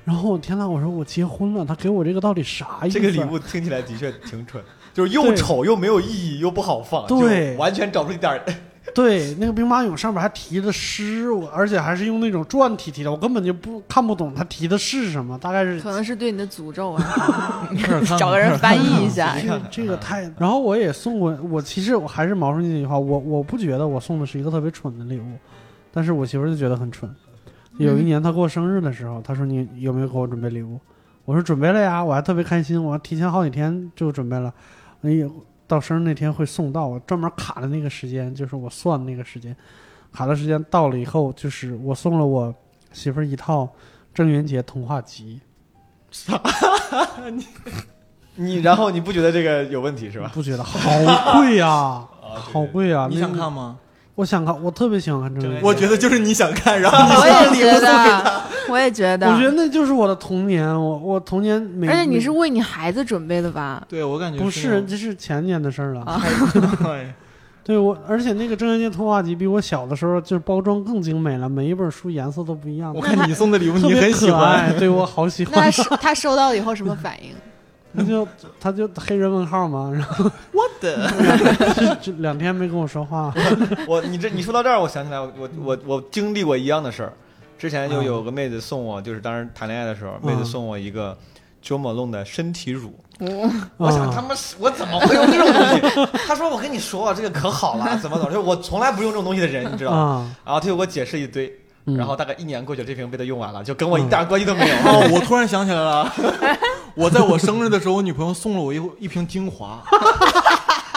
[0.04, 2.98] 然后我天呐，我说我结婚了，他给我这个到底啥意思？
[2.98, 4.60] 啊这个礼物听起来的确挺蠢，
[4.92, 8.42] 就是又丑又没有意义又不好放，对完全找不出一点儿。
[8.94, 17.68] 对，那个兵马俑上面还题的诗，我而且还是用那种篆体题的，我根本就不看不懂他题的是什么，大概是可能是对你的诅咒啊，
[18.04, 19.46] 找 找个人翻译一下这。
[19.46, 20.22] 个这个太……
[20.38, 25.38] 然后我也送过，我其实我还是毛书记那句话，我我不觉得我送的是一个特别蠢的礼物，
[25.92, 27.08] 但是我媳妇就觉得很蠢。
[27.78, 30.78] 有一年她过生日的时候，她说你有没有给我准备礼物？
[31.24, 34.52] 我说准备了呀，我还特别开心，我提前好几天就准备了。
[35.02, 35.28] 哎呀，
[35.72, 39.56] 到生日那天会送到，我专门卡的那个时间，就是我算那个时间，
[40.12, 42.54] 卡的时间到了以后，就是我送了我
[42.92, 43.66] 媳妇儿一套
[44.12, 45.40] 郑渊洁童话集。
[48.34, 50.30] 你然后你不觉得这个有问题是吧？
[50.34, 50.78] 不觉得好
[51.38, 53.78] 贵呀、好贵啊、 你想看吗？
[54.14, 55.66] 我想看，我特别喜欢看郑渊洁。
[55.66, 58.20] 我觉得就是你想看，然后 你我也觉送礼物送给他。
[58.22, 63.82] 得，我也觉得，我觉得那就是我的童年，我我童年每而且你是为你孩子准备的吧？
[63.88, 66.20] 对我感觉不是是这是前年的事儿了。
[67.64, 75.54] 对 我，而且那个郑渊洁童话集比我小的时候就是包装更精美了，每一本书颜色都不一样我，看你送的礼物你很喜欢，爱，对我好喜欢。
[75.58, 77.30] 那他收到了以后什么反应？
[77.96, 78.28] 他就
[78.60, 81.08] 他就黑人问号嘛，然后我的
[82.00, 83.32] 就就两天没跟我说话。
[83.86, 87.12] 我你这你说到这儿，我想起来，我我我我经历过一样的事儿。
[87.58, 91.16] 之前就有个妹子送我，就是当时谈恋爱的时候，妹子送我一个
[91.64, 92.92] Jo Malone 的身体乳。
[93.76, 95.62] 我想他妈是我怎么会用这种东
[96.06, 96.10] 西？
[96.26, 99.98] 他说我跟你说啊，这个可好了，怎么怎么，就是我从来不用这种东西的人，你知道吗？
[99.98, 104.74] 啊，然后他就给我解释一堆，嗯然后大概一年过去，这瓶被他用完了，就跟我一点关系都没有。
[104.74, 106.12] 哦，我突然想起来了，
[106.94, 109.82] 我在我生日的时候，我女朋友送了我一一瓶精华。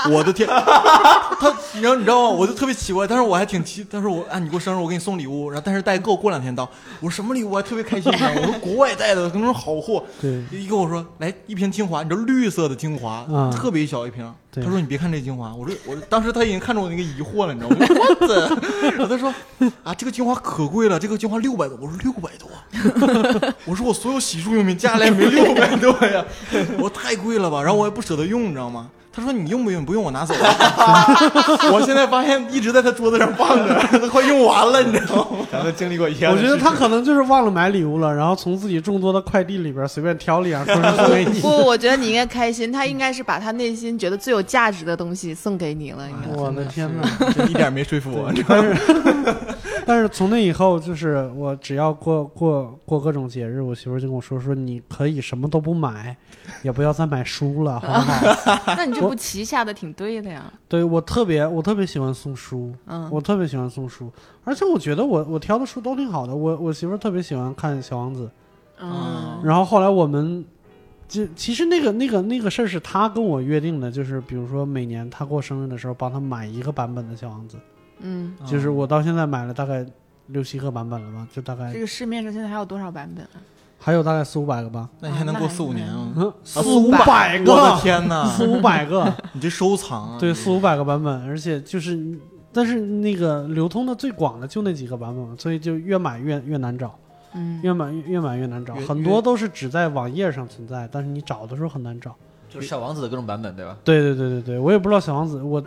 [0.12, 2.30] 我的天， 他你知道你知道吗？
[2.30, 3.86] 我就特别奇怪，但是我还挺奇。
[3.90, 6.70] 他说我啊，你过生日我给你送礼物，然后但是代购过两天到。
[7.00, 7.52] 我说什么礼物？
[7.52, 8.18] 我还特别开心呢。
[8.38, 10.04] 我说国外带的，可能是好货。
[10.22, 14.32] 对，一跟我说来一瓶精华，你知道绿色的精华，嗯特别小一瓶。
[14.52, 17.78] 对他说你别看这精华，我说我当时他已经看出我那个疑惑了，你知道吗？
[18.22, 18.90] 我？
[18.92, 19.34] 然后他说
[19.84, 21.78] 啊这个精华可贵了，这个精华六百多。
[21.82, 22.50] 我说六百多，
[23.66, 26.24] 我说我所有洗漱用品加起来也没六百多呀，
[26.78, 28.90] 我说太贵了吧，然后我也不舍得用，你知道吗？
[29.16, 29.86] 他说你用不用？
[29.86, 30.42] 不用我拿走了。
[31.72, 35.38] 我现在发现一直在他桌子上放着， 都快用完了，你知道吗？
[35.52, 36.38] 咱们经历过一样我。
[36.38, 41.48] 觉得他可能就是忘了买礼物了，然后从自己众多的快递里边随便挑了一样，送给你不，。
[41.48, 46.06] 我觉得你应该开心，他应该是把他内心觉得最有价值的东西送给你了。
[46.36, 47.08] 我的天哪！
[47.34, 48.32] 这一点没说服我。
[48.48, 48.76] 但是，
[49.86, 56.16] 但是从那以后，就是我只要过过过各种节日，我媳妇就跟我说说，你可以什么都不买，
[56.64, 57.94] 也不要再买书了，好不
[58.52, 58.76] 好？
[58.76, 60.52] 那你这步棋下的挺对的呀。
[60.68, 64.12] 对我特别我特别喜欢送书，嗯，我特别喜欢送书，
[64.44, 66.36] 而且我觉得我我挑的书都挺好的。
[66.36, 68.26] 我我媳妇儿特别喜欢看《小王子》，
[68.80, 70.46] 嗯，然后后来我们。
[71.08, 77.58] 就其实那个那个那个事儿是他跟我约定的，就是比如说每年他过生日的时候帮他买一个版本的《小王子》，
[78.00, 79.86] 嗯，就是我到现在买了大概
[80.30, 83.38] 六七个版本了吧，就大概这个市面上现在还有多少版本啊？
[83.86, 86.12] 还有大概四五百个吧，那你还能过四五年啊？
[86.16, 88.26] 嗯，四五五百个，我的天哪！
[88.26, 90.18] 四五百个， 你这收藏啊？
[90.20, 92.04] 对，四五百个版本，而且就是，
[92.52, 96.98] 但是那个流通的最广的就那几个版本，所以就越买越越难找，
[97.36, 102.16] 嗯，越买越越买越难找，很多都是只在网页上存在，但是你找的时候很难找。
[102.50, 103.78] 就是小王子的各种版本，对吧？
[103.84, 105.64] 对对对对对，我也不知道小王子，我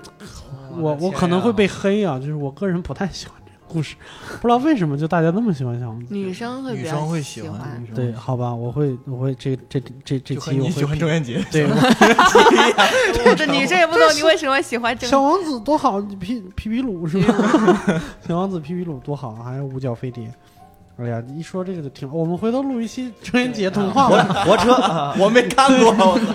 [0.76, 3.38] 我我可能会被黑啊，就是我个人不太喜欢这个
[3.68, 3.94] 故事，
[4.40, 6.14] 不知道为什么就大家那么喜欢小王子。
[6.14, 11.68] 女生会比较女生会喜喜欢对，好吧，我会我会这这这这期我会喜欢郑渊洁，对。
[13.37, 18.02] 这女生也不懂你为什么喜欢小王子多好，皮皮皮鲁是吧？
[18.26, 20.33] 小王子皮皮鲁多好，还有五角飞碟。
[21.00, 25.92] 哎呀，一说这个就挺，我们回头录一期郑渊洁童话吧，火车，啊 我没看过。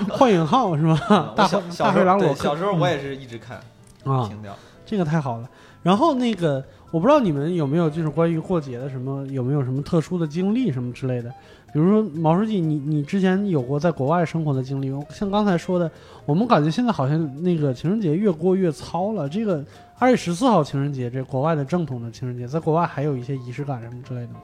[0.10, 1.34] 幻影号是吧？
[1.36, 3.58] 大灰大灰狼我小时候我也是一直看，
[4.06, 4.56] 啊，听掉。
[4.86, 5.50] 这个太好了。
[5.84, 11.30] 然后那个，我不知道你们有没有就是关于过节的什么，有没有什么特殊的经历什么之类的？
[11.74, 14.92] 比如说毛书记，你你之前有过在国外生活的经历？
[15.10, 15.92] 像刚才说的，
[16.26, 19.28] 我们感觉现在好像那个情人节越过越糙了。
[19.28, 19.64] 这个
[19.98, 24.40] 二月十四号情人节，这国外的正统的情人节，在国外还有一些仪式感什么之类的吗？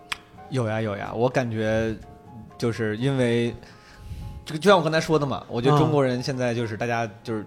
[0.50, 1.96] 有呀有呀，我感觉
[2.58, 3.54] 就是因为
[4.44, 7.46] 这个，就像我刚才说的嘛，我觉得啊中国人现在就是大家就是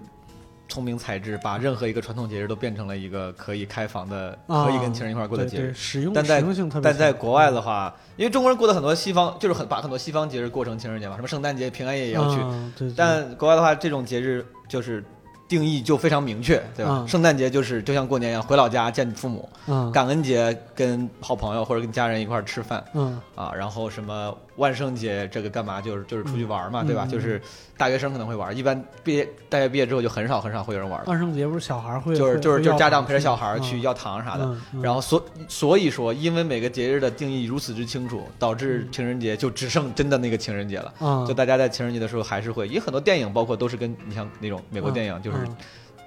[0.72, 5.74] 聪明才智，把任何一个传统节日都变成了一个可以开房的、啊可以跟情人一块过的节日。
[5.74, 6.42] 实用但在。
[6.82, 12.40] 但在国外的话，因为中国人过的很多西方，就是很把很多西方节日过成情人节嘛，什么圣诞节、平安夜也要去。
[12.40, 15.04] 啊对，对但国外的话，这种节日就是
[15.48, 17.00] 定义就非常明确，对吧？
[17.00, 25.80] 嗯圣诞节就是就像过年一样，回老家见父母；嗯感恩节跟好朋友或者跟家人一块儿吃饭嗯啊，然后什么万圣节这个干嘛？
[25.80, 27.06] 就是就是出去玩嘛，对吧？
[27.06, 27.40] 就是
[27.76, 34.56] 大学生可能会玩，一般毕业大学毕业之后就很少很少会有人玩了，万圣节不是小孩会就是就是就是家长陪着小孩去要糖啥的。
[34.82, 40.92] 然后所所以说，因为每个节日的定义如此之清楚，导致情人节就只剩真的那个情人节了。
[40.98, 45.56] 啊就大家在情人节的时候还是会，因为很多电影包括都是跟你像那种美国电影，就是嗯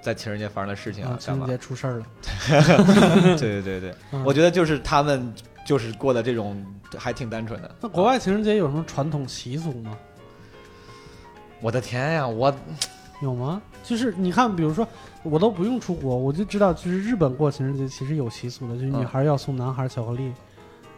[0.02, 2.06] 在情人节发生的事情啊，情人节出事儿了。
[3.36, 5.34] 对对对对，我觉得就是他们
[5.66, 6.64] 就是过的这种
[6.96, 7.76] 还挺单纯的。
[7.80, 9.98] 那国外情人节有什么传统习俗吗？
[11.60, 12.54] 我的天呀，我
[13.20, 13.60] 有吗？
[13.82, 14.86] 就是你看，比如说
[15.22, 20.32] 我都不用出国，我就知道，就是日本过情人节其实有习俗的，就是女孩要送男孩巧克力。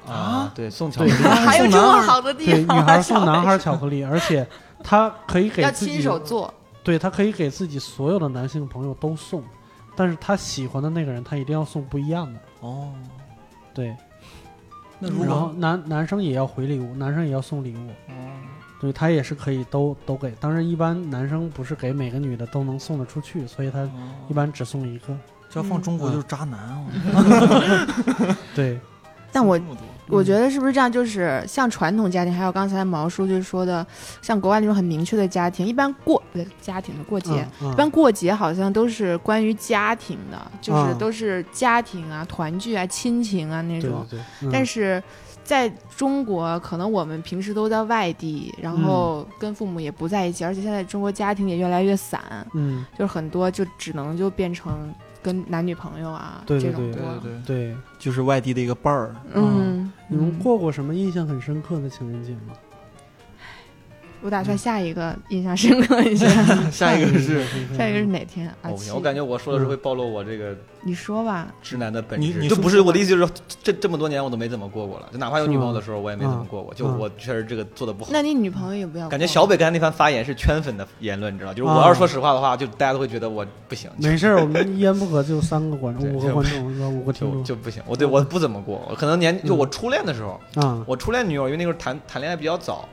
[0.06, 4.46] 啊，对，送巧克力，还有这么好的地方，对，女孩送男孩巧克力，而且
[4.82, 6.52] 她可以给要亲手做，
[6.82, 9.42] 对她可以给自己所有的男性朋友都送，
[9.94, 12.40] 但是她喜欢的那个人，她一定要送不一样的。
[12.60, 12.90] 哦，
[13.74, 13.94] 对，
[15.00, 17.90] 那如果男男生也要回礼物，男生也要送礼物，
[18.80, 23.88] 对他也是可以都都给，当然一般男生不是给每个女的都能送得出去，所以他
[24.28, 25.16] 一般只送一个。
[25.50, 26.84] 这要放中国就是渣男啊！
[28.54, 28.78] 对，
[29.32, 29.58] 但我
[30.08, 30.90] 我觉得是不是这样？
[30.90, 33.86] 就是像传统家庭，还有刚才毛叔就说的，
[34.22, 44.06] 像国外那种很明确的家庭，一般过不对家庭的过节，一般过节好像都是关于家庭的，就是都是家庭啊、团聚啊、亲情啊那种。
[44.52, 45.02] 但是。
[45.44, 45.66] 在
[45.96, 52.20] 中国，可能我们平时都在外地，然后跟父母也不在一起，而且现在中国家庭也越来越散，
[52.52, 54.94] 嗯，就是很多就只能就变成
[55.28, 59.14] 跟男女朋友啊这种过，对对对，就是外地的一个伴儿。
[59.34, 62.54] 嗯，你们过过什么印象很深刻的情人节吗？
[64.22, 66.28] 我打算下一个印象深刻一下，
[66.70, 67.44] 下一个是
[67.76, 68.48] 下一个是 哪天？
[68.62, 72.38] 啊，我感觉我说的是会暴露我这个，你说吧，直男的本质。
[72.40, 76.74] 你就不是我的意思，就是这这么多年我都没怎么过过了，就哪怕有女朋友的时候，我也没怎么过过。
[76.74, 78.10] 就我确实这个做的不好。
[78.12, 79.08] 那你女朋友也不要？
[79.08, 81.54] 感觉小北刚才那番发言是圈粉的言论，你知道？
[81.54, 83.88] 就是我要是说实话的话，就大家都会觉得我不行。
[83.98, 86.88] 没事，我们 一言不合就三个观众，五个观众是吧？
[86.88, 87.80] 五个听众就不行。
[87.86, 92.88] 我对我不怎么过，可能年就我初恋的时候啊，我初恋女友因为那时候谈谈恋爱比较早。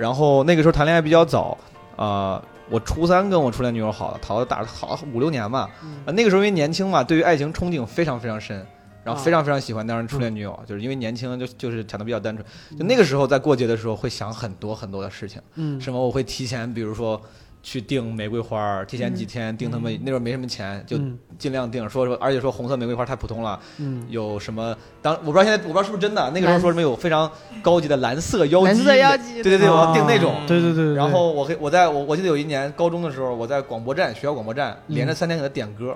[0.00, 1.56] 然后那个时候谈恋爱比较早，
[1.94, 5.68] 啊，我初三跟我初恋女友好了，好了大好五六年吧。
[6.06, 8.66] 那个时候因为年轻嘛，对于爱情憧憬非常非常深，
[9.04, 12.46] 然后非常非常喜欢当时初恋女友，就是因为年轻就就是想的比较单纯。
[12.78, 17.20] 就那个时候在过节的时候会想很多很多的事情，嗯，什么我会提前，比如说。
[17.62, 20.98] 去订玫瑰花，提前几天订他们那时候没什么钱，就
[21.38, 21.88] 尽量订。
[21.88, 23.58] 说说，而且说红色玫瑰花太普通了。
[23.78, 24.74] 嗯，有什么？
[25.02, 26.30] 当我不知道现在我不知道是不是真的。
[26.30, 27.30] 那个时候说什么有非常
[27.62, 28.66] 高级的蓝色妖姬。
[28.66, 29.42] 蓝色妖姬。
[29.42, 30.34] 对对对，我要订那种。
[30.46, 30.94] 对对对。
[30.94, 35.94] 然后我我在我我记得有一年高中的时候，我在广播站学校广播站连着三天给他点歌，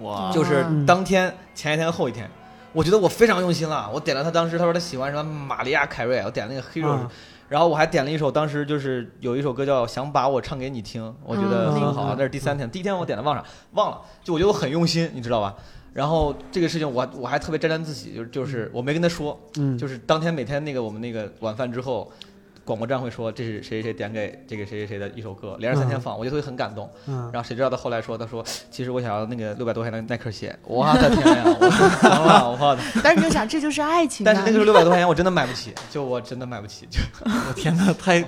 [0.00, 0.30] 哇！
[0.30, 2.28] 就是当天前一天后一天，
[2.72, 3.90] 我觉得我非常用心了。
[3.92, 6.98] 我点了他当时他说他喜欢什么玛利亚凯瑞，我点那个 Hero。
[7.48, 12.14] 然后我还点了一首，当时就是有一首歌叫《想把我唱给你听》，我觉得很好。
[12.16, 14.00] 那是第三天，第一天我点的忘了，忘了。
[14.22, 15.56] 就我觉得我很用心，你知道吧？
[15.94, 19.38] 然后这个事情我我还特别沾沾自喜，就是就是我没跟他说，
[19.78, 22.10] 就是当天每天那个我们那个晚饭之后。
[22.68, 26.86] 广播站会说这是谁谁谁点给这个谁谁谁的一首歌，连着三天放，我觉得会很感动。
[27.32, 30.54] 然后谁知道他后来说，他说其实我想要那个 六百多块钱的耐克鞋。
[30.64, 31.44] 我的天呀！
[31.58, 32.82] 我说了，我的。
[33.02, 34.22] 但是你就想，这就是爱情。
[34.22, 36.86] 但是那个时候六百多块钱我真的买不起，就我真的买不起。
[36.90, 37.00] 就
[37.48, 38.22] 我天哪，太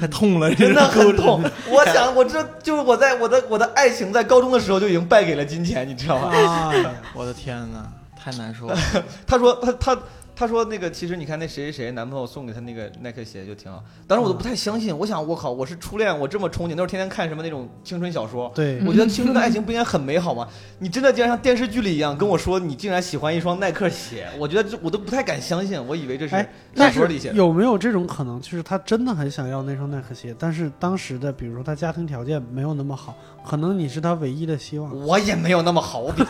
[0.00, 1.40] 太痛了，真的很痛。
[1.70, 6.32] 我想，我这就是我在我的我的爱情在高中的时候就已经败给了金钱，你知道吗？
[7.14, 7.86] 我的天哪，
[8.20, 8.76] 太难受了。
[9.24, 9.98] 他说他他。
[10.38, 13.82] 他说：“那个，其实你看那谁谁谁男朋友送给他那个耐克鞋就挺好。
[14.06, 18.48] 当时我都不太相信，我想我靠，我是初恋，我这么憧憬，都是天天看什么那种青春小说。
[18.54, 20.46] 对，我觉得青春的爱情不应该很美好吗？
[20.78, 25.84] 你真的竟然像电视剧里一样跟我说你竟然喜欢一双耐克鞋，我觉得这我都不太敢相信。
[25.88, 26.46] 我以为这是
[26.76, 27.34] 小说里写的。
[27.34, 28.40] 有没有这种可能？
[28.40, 34.96] 就是他真的很想要那双耐克鞋，但是当时的比如说他家庭条件没有那么好，可能你是他唯一的希望。
[35.04, 36.22] 我也没有那么好，我比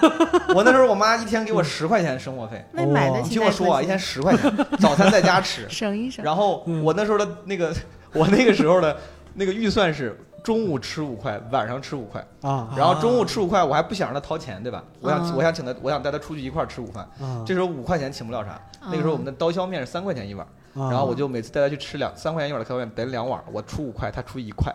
[0.55, 3.29] 我那时候我妈一天给我十块钱生活费，那买得起。
[3.29, 3.98] 你听我说啊，一天。
[3.99, 6.25] 十块钱，早餐在家吃， 省一省。
[6.25, 7.75] 然后我那时候的那个，
[8.13, 8.97] 我那个时候的
[9.35, 12.73] 那个预算是中午吃五块，晚上吃五块啊。
[12.77, 14.83] 然后中午吃五块，我还不想让他掏钱，对吧？
[15.01, 17.09] 我想我想请他，我想带他出去一块吃午饭。
[17.45, 18.61] 这时候五块钱请不了啥。
[18.87, 24.73] 那个时候我们的刀削面是三块钱一碗，然后我就每次带他去吃两三块钱一碗的刀削面，得两碗，我出五块，他出一块。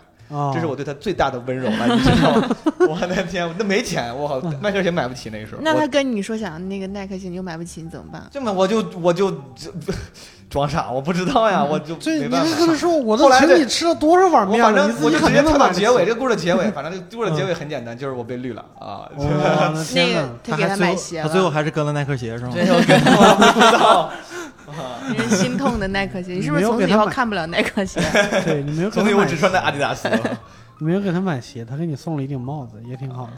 [0.53, 2.49] 这是我对他最大的温柔了，你知道吗？
[2.89, 5.61] 我的天，那没钱，我靠，耐克鞋买不起那个时候。
[5.63, 8.23] 那他跟你说想那个耐克鞋，你又买不起，你怎么办？
[8.31, 9.31] 这么我就我就
[10.49, 12.57] 装傻，我不知道呀，我就没办法。
[12.57, 19.09] 这么说，我都请你吃了多少碗面反正我就直接跳到结尾，这个故事的结尾，反正 这个故事的结尾很简单，就是我被绿了啊。
[19.93, 22.51] 那个他给他买鞋他最后还是跟了耐克鞋是吗？
[22.55, 24.09] 我不知道。
[25.17, 28.01] 人心痛的耐克鞋，你是不是从此以后看不了耐克鞋？
[28.45, 30.09] 对你没有，从此我只穿的阿迪达斯。
[30.79, 33.31] 你 没有给他买鞋，他给你送了一顶帽子，也挺好的。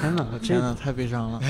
[0.00, 1.40] 天哪，天哪，太悲伤了。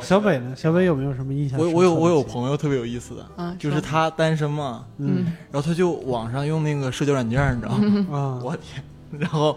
[0.00, 0.52] 小北呢？
[0.56, 1.56] 小北有没有什么印象？
[1.60, 8.06] 我我有我有朋友特别有意思的，就是他单身嘛，嗯，然后他就网上用那个社交软件，你知道吗？
[8.10, 8.82] 啊，我天，
[9.20, 9.56] 然后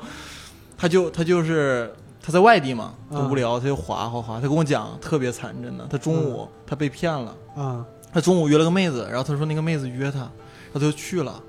[0.77, 1.91] 他就他就是
[2.25, 4.35] 他在外地嘛，无聊，他就滑滑滑。
[4.41, 5.85] 他跟我讲特别惨，真的。
[5.87, 10.27] 他中午他被骗了，啊他中午约了个妹子，然后他说那个妹子约他，然
[10.73, 11.39] 后他就去了。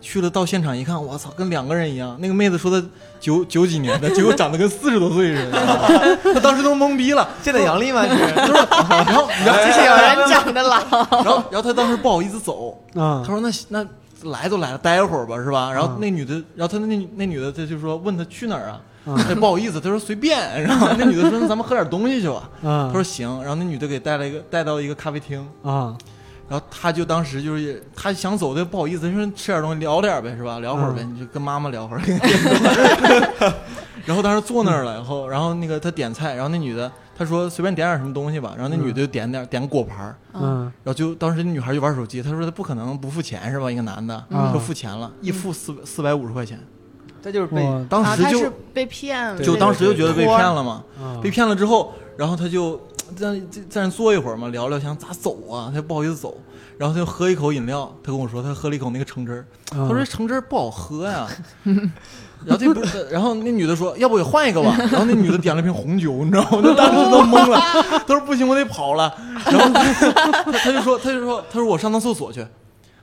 [0.00, 2.14] 去了到现场一看，我操，跟两个人一样。
[2.20, 2.86] 那个妹子说她
[3.18, 7.26] 九九几年的， 结果长得跟四十多岁似的， 他当时都懵逼了。
[7.42, 8.06] 现在杨丽吗？
[8.06, 10.76] 就是 然后，然后，有人长得老，
[11.10, 15.72] 然后，然后他当时不好意思走，啊他说那那来都来了，待会儿吧，是吧？
[15.72, 18.80] 然后嗯那女的，然后他那那女的，他就说问他去哪儿啊？
[19.06, 20.38] 嗯他不好意思，他说随便。
[20.62, 22.48] 然后那女的说那咱们喝点东西去吧。
[22.62, 23.28] 啊他说行。
[23.40, 25.96] 然后那女的给带了一个带到一个咖啡厅，啊
[26.46, 30.58] 然后他就当时就是他想走，他不好意思，说吃点东西聊点呗，是吧？
[30.58, 32.02] 聊会儿呗，嗯你就跟妈妈聊会儿。
[34.04, 43.70] 然后当时坐那儿了，然后然后那个他点菜，然后那女的他说随便点点什么东西吧，然后那女的就点点点果盘儿嗯然后就当时那女孩就玩手机，他说他不可能不付钱是吧？
[43.70, 46.60] 一个男的嗯说付钱了，一付四四百五十块钱，
[47.24, 52.78] 这就是被当时就被骗了，就当时就觉得被骗了嘛，啊被骗了之后，然后他就
[53.16, 56.36] 在在在那坐一会儿嘛，聊聊想咋走啊，他不好意思走，
[56.76, 61.26] 然后他就喝一口饮料，他跟我说他喝了一口那个橙汁儿，他他说这橙汁儿不好喝呀。
[62.44, 66.60] 然后这不是，然后那女的说：“要不给换一个吧。”然后那女的点了瓶红酒，你知道吗？
[66.62, 67.58] 他 当时都懵了。
[68.06, 69.10] 他说：“不行，我得跑了。”
[69.50, 72.46] 然后他他就说：“他就说，他说我上趟厕所去。”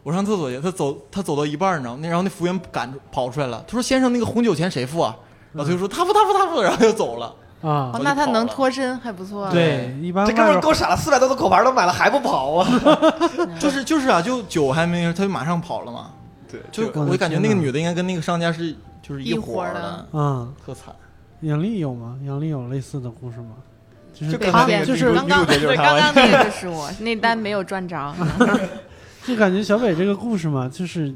[0.04, 2.00] 我上厕所去，他走他走到一半儿，你知道吗？
[2.02, 5.16] 那然后那服务员赶跑出来了，他说：“先生，那个红酒钱谁付啊？”
[5.54, 7.28] 然后他就说：“他付，他付，他付。”然后就走了。
[7.62, 12.68] 啊哦，那他能脱身还不错。，对，一般这哥们够傻了，四百多的口牌都买了还不跑啊？
[13.60, 16.10] 就是就是啊，就酒还没，他就马上跑了嘛。
[16.50, 20.94] 对，就我感觉那个女的应该跟那个商家是就是一伙的嗯，特惨。
[21.42, 22.18] 杨丽有吗？
[22.26, 23.56] 杨丽有类似的故事吗？
[24.14, 27.96] 就是刚刚就是对刚刚那个就是我，那单没有赚着。
[29.26, 31.14] 就感觉小北这个故事嘛，就是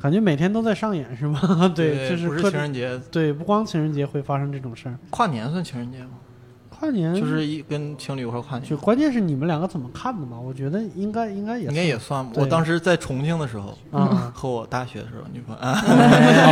[0.00, 1.40] 感觉每天都在上演，是吗？
[1.74, 6.10] 对，就是不是情人节，对，不光情人节会发生这种事儿，跨年算情人节吗？
[6.70, 10.40] 跨年就是一跟情侣一块儿跨年就，关键是你们两个怎么看的嘛？
[10.40, 12.24] 我觉得应该应该也应该也算。
[12.24, 15.74] 吧我当时在重庆的时候，啊，和我大学的时候女朋友， 啊，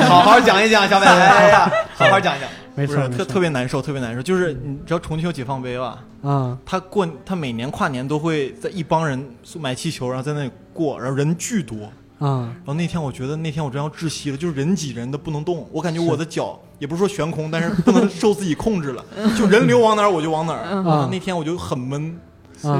[0.07, 2.49] 好好讲一讲，小北， 哎呀，好好讲一讲。
[2.75, 4.23] 没错特特别难受，特别难受。
[4.23, 6.05] 就是你知道重庆有解放碑吧？
[6.23, 9.21] 啊他过他每年跨年都会在一帮人
[9.59, 11.77] 买气球，然后在那里过，然后人巨多。
[12.19, 19.05] 啊然后那天我觉得那天我真要窒息了，就是人挤人的不能动，我感觉我的脚也不是说悬空，但是不能受自己控制了，
[19.39, 21.09] 就人流往哪儿我就往哪儿。
[21.13, 22.19] 那天我就很闷，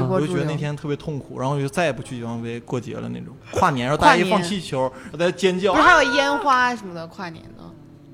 [0.09, 0.27] 我就。
[0.27, 3.33] 觉得那天特别痛苦，然后我就再也不去解放碑过节了那种。
[3.53, 7.63] 跨年，然后跨大家一年放气球，然后大家尖叫不是，还有烟花什么的，跨年的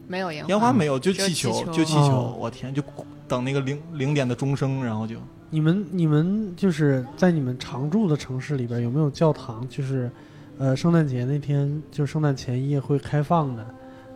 [0.08, 0.50] 没有烟花。
[0.50, 2.38] 烟花没有，就气球，气球就气哦球。
[2.40, 2.84] 我天，就
[3.28, 5.16] 等那个零零点的钟声，然后就
[5.50, 9.68] 你们你们就是在你们常住的城市里边有没有教堂？
[9.70, 10.10] 就是，
[10.58, 13.66] 呃，圣诞节那天就圣诞前夜会开放的，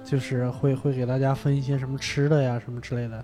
[0.03, 3.23] 就是会会给大家分一些什么吃的呀什么之类的，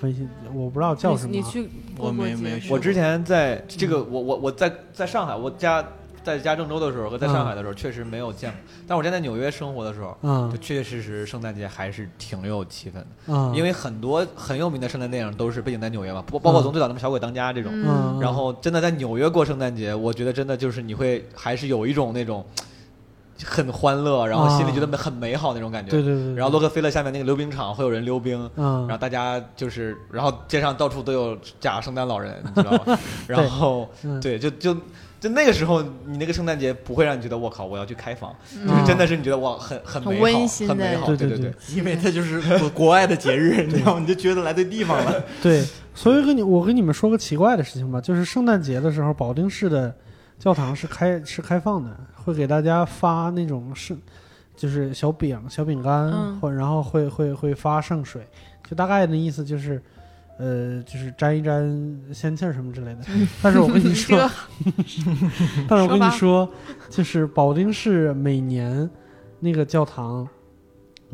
[0.00, 1.32] 分析我不知道叫什么。
[1.32, 5.84] 你你去过我没没去我之前在这个，我我我在在上海，我家
[6.22, 17.72] 在家郑州的时候和在上海的时候确实没有见过，但我之前在纽约生活的时候，啊就确确实实圣诞节还是挺有气氛的，嗯，因为很多很有名的圣诞电影都是背景在纽约嘛，包包括从最早的《小鬼当家》这种，
[18.20, 22.44] 然后真的在纽约过圣诞节，我觉得真的就是你会还是有一种那种
[23.42, 25.90] 很欢乐，然后心里觉得很美好那种感觉。
[25.90, 32.98] 对对对对，然后洛克菲勒下面那个溜冰场会有人溜冰，嗯，然后大家就是，然后街上到处都有假圣诞老人，你知道吗？
[33.26, 34.76] 然后嗯对，就就
[35.20, 41.54] 就那个时候，你那个圣诞节不会让你觉得我靠，我要去开房，嗯就是真的是你觉得哇，很很很美好，温馨很美好，对对对对。
[41.74, 44.00] 因为它就是国国外的节日， 你知道吗？
[44.00, 45.22] 你就觉得来对地方了。
[45.42, 45.62] 对，
[45.94, 49.94] 所以跟你我跟你们说个奇怪的事情吧，就是圣诞节的时候，保定市的
[50.38, 53.98] 教堂是开是开放的，会给大家发那种圣，
[54.56, 58.26] 就是小饼小饼干，嗯或然后会会会发圣水，
[58.66, 59.82] 就大概的意思就是。
[60.40, 63.00] 呃，就是沾一沾仙气儿什么之类的，
[63.42, 64.18] 但是我跟你说，
[65.68, 66.50] 但是我跟你说，
[66.88, 68.88] 就是保定市每年
[69.38, 70.26] 那个教堂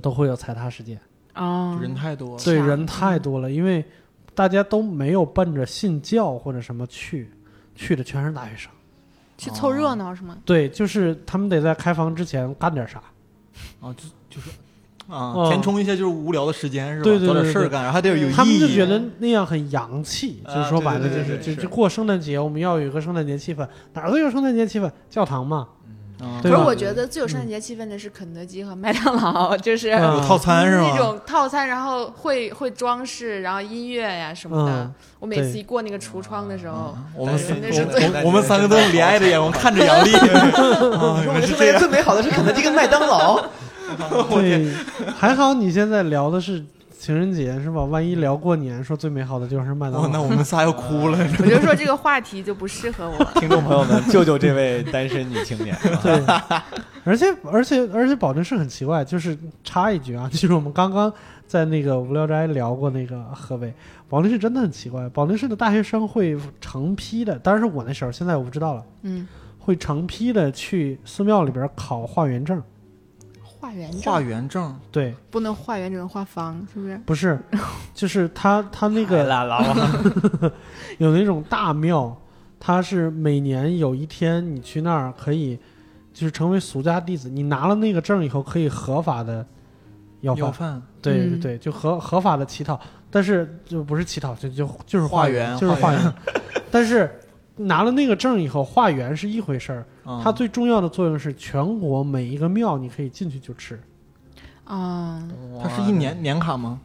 [0.00, 1.00] 都会有踩踏事件，
[1.34, 3.84] 哦，人太多了，对，人太多了，因为
[4.32, 7.28] 大家都没有奔着信教或者什么去，
[7.74, 8.70] 去的全是大学生。
[9.36, 10.38] 去凑热闹是吗？
[10.44, 13.02] 对，就是他们得在开房之前干点啥。
[13.80, 14.50] 啊，就就是
[15.08, 17.04] 啊，哦填充一些就是无聊的时间是吧？
[17.04, 18.32] 对对对找点对对事儿干，然后还得有意义。
[18.32, 21.38] 他们就觉得那样很洋气，啊就是说白了就是对对对。
[21.38, 25.68] 就是就过圣诞节，我们要有一个圣诞节气氛，哪儿都有圣诞节气氛，教堂嘛，
[26.20, 26.40] 嗯。
[26.42, 30.16] 可是我觉得最有圣诞节气氛的是肯德基和麦当劳，就是嗯。
[30.16, 30.90] 有套餐是吗？
[30.92, 34.72] 那种套餐，然后会会装饰，然后音乐呀什么的。
[34.72, 34.94] 嗯。
[35.20, 40.12] 我每次一过那个橱窗的时候，我们三那是我最我我们三个都用 怜爱的眼光看着杨丽。
[40.18, 40.50] 啊
[40.94, 43.42] 我说我们圣诞节最美好的是肯德基跟麦当劳，
[44.30, 44.72] 对，
[45.16, 46.64] 还好你现在聊的是
[46.98, 47.84] 情人节是吧？
[47.84, 51.18] 万一聊过年，说最美好的就是麦当劳，那我们仨要哭了。
[51.38, 53.24] 我就说这个话题就不适合我。
[53.40, 55.76] 听众朋友们，救救这位单身女青年。
[56.02, 56.24] 对，
[57.04, 61.12] 而且而且而且，保定市很奇怪，就是插一句啊，就是我们刚刚
[61.46, 63.72] 在那个无聊斋聊过那个河北，
[64.08, 69.28] 保定市真的很奇怪，保定市的大学生会成批的，当然是我那时候，现在我不知道了，嗯，
[69.60, 72.60] 会成批的去寺庙里边考化缘证。
[73.58, 76.98] 化缘化缘证，对，不能化缘只能化方，是不是？
[77.06, 77.38] 不是，
[77.94, 79.24] 就是他他那个
[80.98, 82.16] 有那种大庙，
[82.60, 85.58] 他是每年有一天你去那儿可以，
[86.12, 89.44] 就是成为俗家弟子，你拿了那个证以后可以合法的
[90.20, 92.78] 要要饭，饭，对对对，就合合法的乞讨，
[93.10, 96.14] 但是就不是乞讨，就就就是化缘，就是化缘，
[96.70, 97.10] 但是。
[97.56, 103.80] 拿了那个证以后，化缘是一回事儿，嗯它最重要的作用是全国每一个庙你可以进去就吃，
[104.64, 105.26] 啊，
[105.62, 106.80] 它是一年年卡吗？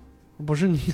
[0.45, 0.77] 不是你，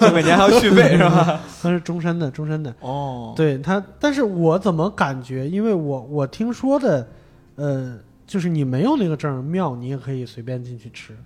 [0.00, 1.40] 就每年还要续费是吧？
[1.62, 2.74] 它是终身的，终身的。
[2.80, 5.48] 哦，对它，但是我怎么感觉？
[5.48, 7.08] 因为我我听说的，
[7.54, 11.16] 呃，就是你没有那个证，庙你也可以随便进去吃，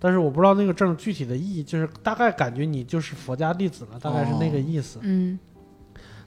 [0.00, 5.38] 但是我不知道那个证具体的意义，就是大概感觉你就是佛家弟子了，大概是那个意思，嗯，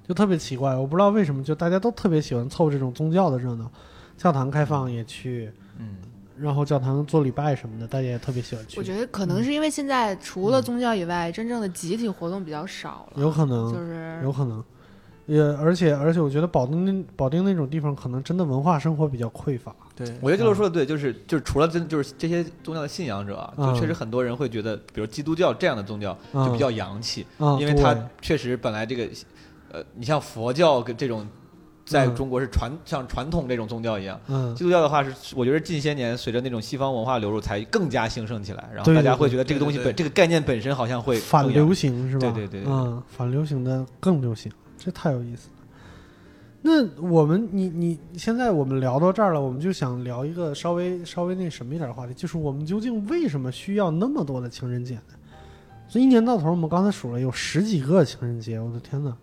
[0.08, 3.70] 就特别奇怪，我不知道为什么，就大家都特别喜欢凑这种宗教的热闹，
[4.18, 5.97] 教堂开放也去，嗯，
[6.38, 14.64] 然后教堂做礼拜什么的，大家也特别喜欢去，我觉得可能是因为现在除了宗教以外，真正的集体活动比较少了，有可能，就是有可能。
[15.28, 19.76] 也而且而且，我觉得保定那保定那种地方，可能真的文化生活比较匮乏。
[19.95, 29.10] 对，我觉得这个说的对，就是就是除了真就是这些宗教的信仰者就确实很多人会觉得，比如基督教这样的宗教就比较洋气，啊，因为它确实本来这个，
[29.76, 31.28] 呃，你像佛教跟这种，
[31.86, 42.32] 在嗯中国是传像传统这种宗教一样，嗯基督教的话是，我觉得近些年随着那种西方文化流入，才更加兴盛起来，然后大家会觉得这个东西本这个概念本身好像会反流行是吧？
[42.32, 45.53] 对对对对嗯，反流行的更流行，这太有意思了。
[46.61, 55.01] 那我们，你你现在我们聊到这儿了，我们就想聊一个稍微稍微那什么一点的话题，就是我们究竟为什么需要那么多的情人节呢？
[55.88, 59.15] 所以一年到头，我们刚才数了有十几个情人节，我的天哪！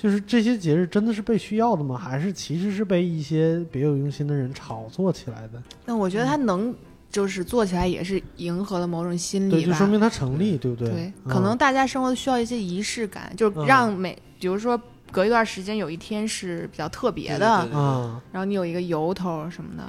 [0.00, 1.98] 就是这些节日真的是被需要的吗？
[1.98, 5.62] 还是其实是被一些别有用心的人炒作起来的？
[5.84, 6.74] 那我觉得他能
[7.10, 9.72] 就是做起来也是迎合了某种心，理吧。
[9.72, 10.88] 就说明它成立，对不对？
[10.88, 14.80] 对，嗯可能大家生活需要一些仪式感，就是嗯让每，比如说
[15.12, 19.84] 隔一段时间有一天是比较特别的，对对对啊，然后你有一个由头什么的。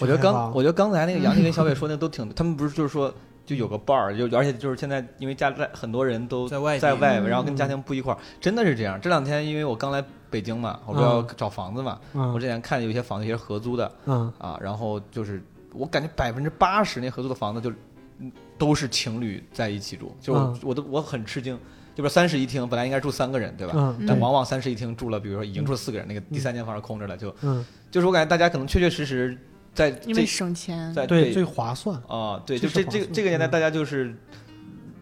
[0.00, 3.14] 我觉得刚，我觉得刚才那个杨丽跟小北说那都挺，他们不是就是说
[3.52, 6.80] 就有个伴儿，就而且就是现在因为家在很多人都在外地。
[6.80, 8.98] 在外，嗯然后跟家庭不一块儿，真的是这样。
[9.00, 14.32] 这两天因为我刚来北京嘛，我说要嗯找房子嘛，我嗯之前看有些房子也是合租的嗯。
[14.38, 15.42] 啊，然后就是
[15.74, 17.70] 我感觉百分之八十那合租的房子就
[18.18, 20.58] 嗯都是情侣在一起住，就我嗯。
[20.62, 21.54] 我都我很吃惊，
[21.94, 23.72] 就比如三室一厅，本来应该住三个人对吧？
[23.76, 24.04] 嗯。
[24.06, 29.36] 但嗯往往三室一厅住了，比如说已经住了四个人，那个第三间房是空着的，就嗯，就是我感觉大家可能确确实实
[29.74, 32.00] 在因为省钱，在对，北最划算。
[32.06, 33.50] 啊，对，就这这个这个年代，嗯。
[33.50, 34.14] 大家就是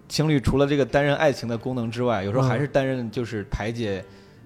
[0.09, 2.49] 情侣，除了这个担任爱情的功能之外，有时候嗯。
[2.49, 4.05] 还是担任就是排解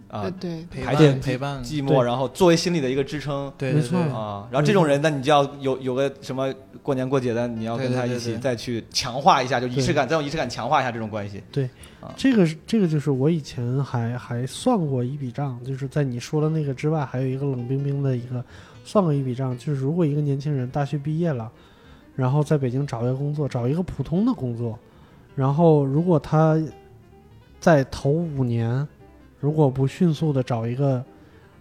[0.08, 0.64] 啊对。
[0.70, 4.02] 对，排解陪伴，寂寞，然后作为心理的一个支撑对对没错。
[4.02, 4.48] 对啊。
[4.50, 6.52] 然后这种人，那你就要有有个什么
[6.82, 11.42] 过年过节的，你要跟他一起再去强化一下，就仪式感，再用仪式感强化一下这种关系。
[11.50, 11.68] 对。
[12.16, 18.44] 这个是这个就是我以前还还算过一笔账，就是在你说的那个之外，还有一个冷冰冰的一个
[18.84, 21.50] 算过一笔账，就是如果一个年轻人大学毕业了，
[22.14, 24.78] 然后在北京找一个工作，找一个普通的工作，
[25.34, 26.56] 然后如果他
[27.58, 28.86] 在头五年，
[29.40, 31.04] 如果不迅速的找一个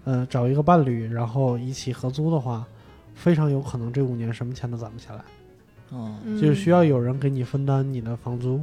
[0.03, 2.67] 呃找一个伴侣，然后一起合租的话，
[3.15, 5.21] 非常有可能这五年什么钱都攒不下来，
[5.91, 6.39] 嗯，嗯。
[6.39, 8.61] 就是需要有人给你分担你的房租，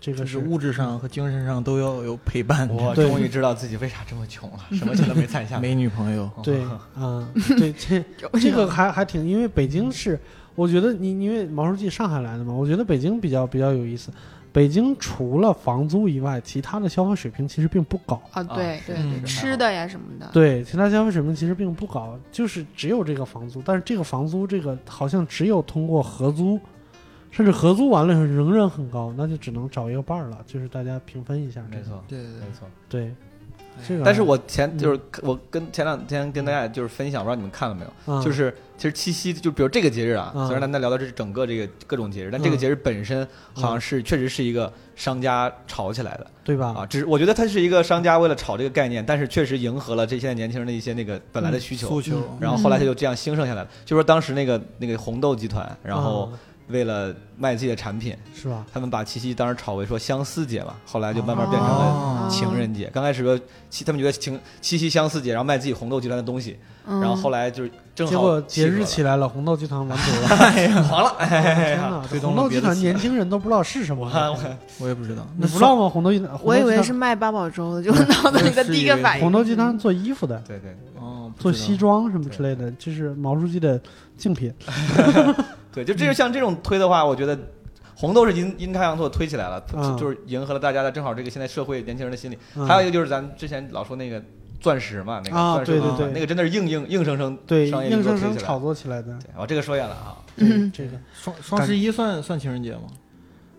[0.00, 2.68] 这个是物质上和精神上都要有陪伴。
[2.68, 5.60] 我终于知道自己为啥这么穷了，什么钱都没攒下 来。
[5.60, 6.62] 没女朋友， 对，
[6.94, 7.28] 啊、
[7.58, 8.04] 对，这
[8.40, 10.18] 这个还还挺，因为北京是，
[10.54, 14.10] 我觉得你因为毛书记上海来的嘛，我觉得北京比较比较有意思。
[14.50, 18.20] 北京除了房租以外，其他的消费水平其实并不高。
[18.30, 26.58] 啊，对对嗯对，吃的呀什么的，对，其他消费水平其实并不高，就是只有这个房租，但是这个房租这个好像只有通过合租，
[27.30, 31.62] 甚至合租完了以后仍然很高，那就只能找一个伴儿了，就是大家平分一下。
[31.70, 32.68] 没，错，对对对没错。
[32.88, 33.14] 对，
[33.86, 34.04] 这个。
[34.04, 37.92] 但是我前嗯就是我跟前两天跟大家就是分享，不知道你们看了没有？
[38.06, 46.74] 嗯就是其实七夕，就比如这个节日啊，嗯虽然咱在聊的是整个这个各种节日，但这个嗯节日本身好像是确实是一个商家炒起来的对吧？
[46.76, 46.86] 啊。
[46.86, 52.00] 只是我觉得它是一个商家为了炒这个概念，但是确实迎合了这现在年轻人的一些那个本来的需求诉。
[52.00, 53.68] 求，嗯然后后来它就这样兴盛下来了。
[53.84, 56.38] 就说当时那个那个红豆集团，然后嗯
[56.68, 58.64] 为了卖自己的产品，是吧？
[58.72, 62.90] 他们把七夕当时炒为说相思节嘛，后来就慢慢变成哦了情人节。
[62.92, 63.38] 刚开始说
[63.70, 72.02] 七，他们觉得情七夕相思节，然后卖自己红豆集团的东西，嗯然后后来就是正好结果节日起来了，红豆集团完犊了， 黄了，哎天哪！
[72.20, 74.06] 红豆集团年轻人都不知道是什么，
[74.78, 75.26] 我也不知道。
[75.36, 75.88] 你不知道吗？
[75.88, 79.22] 红豆集团，我以为是卖八宝粥的，就脑子里的第一个反应。
[79.22, 83.80] 红豆集团做衣服的，对对哦，做西装什么之类的，就是毛书记的
[84.18, 84.52] 竞品。
[85.72, 87.38] 对，就这个像这种推的话，我觉得
[87.94, 92.36] 红豆是阴阴差阳错推起来了，嗯就是迎合了大家的正好这个现在社会年轻人的心理。
[92.56, 94.22] 嗯还有一个就是咱之前老说那个
[94.60, 99.16] 钻石嘛，那个啊钻石嘛对对对那个真的是硬硬硬生生对，商业硬运作推起来生生炒作起来的。
[99.20, 100.16] 对，哦，这个说远了啊。
[100.36, 102.82] 嗯这个双双十一算算情人节吗？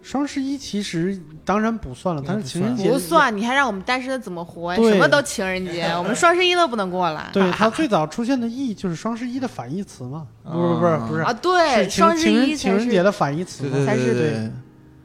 [0.09, 4.81] 双十一其实当然不算了，但是情人节不算，你还让我们单身的怎么活呀？
[4.81, 7.29] 什么都情人节， 我们双十一都不能过了。
[7.31, 12.55] 对 它最早出现的意义就是双十一的反义词嘛，不是不是不是啊，对，双十情情人一。
[12.55, 14.51] 情人节的反义词才是对对，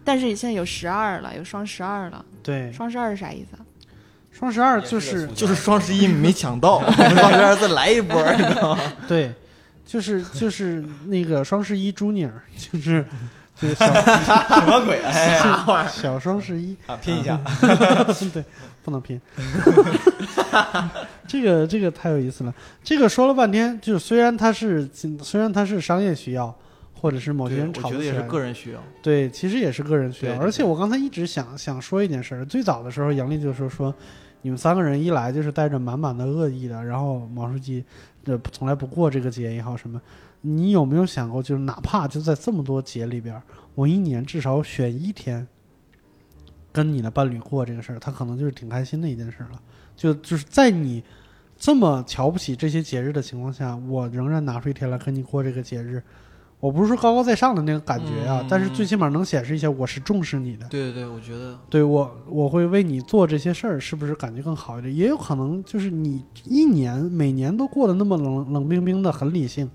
[0.02, 2.24] 但是现在有十二了，有双十二了。
[2.42, 3.60] 对，双十二是啥意思啊？
[4.32, 8.80] 双十二就是是就是双十一没抢到， 我们双十二再来一波，你知道吗？
[9.06, 9.34] 对，
[9.84, 12.30] 就是就是那个双十一 Junior，
[12.72, 13.04] 就是
[13.56, 15.00] 就是小 什么鬼？
[15.02, 17.40] 哎小双十一，啊，拼一下。
[18.32, 18.44] 对，
[18.82, 19.20] 不能拼。
[21.26, 22.54] 这个这个太有意思了。
[22.82, 24.88] 这个说了半天，就是虽然它是
[25.22, 26.54] 虽然它是商业需要，
[27.00, 28.80] 或者是某些对人我觉得也是个人需要。
[29.02, 30.38] 对，其实也是个人需要。
[30.38, 33.94] 而且我刚才一直想想说一件事儿，最早的时候，杨丽就说说，
[34.42, 37.84] 你们三个人一来就是带着满满的恶意的，然后毛书记
[38.26, 40.00] 呃从来不过这个节也好什么，
[40.46, 43.42] 你有没有想过，就是哪怕就在这么多节里边儿，
[43.74, 45.46] 我一年至少选一天
[46.70, 49.60] 跟你的伴侣过这个事儿，他可能就是挺开心的一件事儿了。
[49.96, 51.02] 就就是在你
[51.56, 56.02] 这么瞧不起这些节日的情况下，我仍然拿出一天来跟你过这个节日。
[56.60, 60.66] 我不是说高高在上的那个感觉啊，嗯但是最起码能显示一下我是重视你的。
[60.68, 64.96] 对对对，我觉得对我，我会为你做这些事儿，是不是感觉更好一点？
[64.96, 69.70] 也有可能就是你一年每年都过得那么冷冷冰冰的，很理性，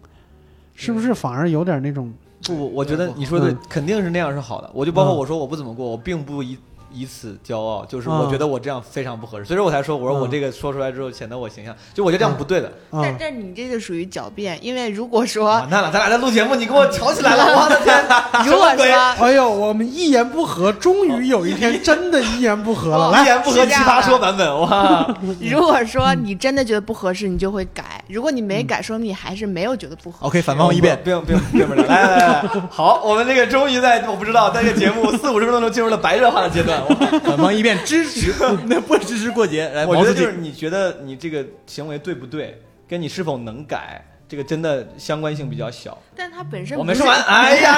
[0.79, 2.09] 是不是反而有点那种
[2.43, 3.57] 不，我觉得你说的嗯。
[3.67, 4.69] 肯定是那样是好的。
[4.73, 5.17] 我就包括嗯。
[5.17, 6.57] 我说我不怎么过，我并不以
[6.91, 12.67] 以此骄傲，就是嗯我觉得我这样非常不合适，所以说我才说，我说我嗯这个说出来之后显得我形象，就我觉得这样不对的。
[12.91, 13.15] 啊但？
[13.19, 18.03] 但你这就属于狡辩，因为如果说完蛋了，咱俩在录节目，你跟我吵起来了，我的天！
[18.45, 18.85] 如果说
[19.19, 23.21] 哎呦，我们一言不合，终于有一天真的一言不合了。
[23.21, 25.07] 一言不合奇葩说版本，哇！
[25.41, 30.25] 如果说你真的觉得不合适，你就会改；如果你没改，说明你还是没有觉得不合适。
[30.25, 30.99] OK，反方一遍。
[31.03, 36.78] 不用不用不用不用，来来来来，好，我们这个终于在我不知道在这个节目四五十分钟中进入了白热化的阶段。
[36.79, 38.33] 哇反方一辩支持，
[38.67, 39.67] 那不支持过节。
[39.69, 45.97] 来，我觉得就是你觉得你这个行为对不对，跟你是否能改，这个真的相关性比较小。
[46.15, 47.77] 但他本身我没说完，哎呀，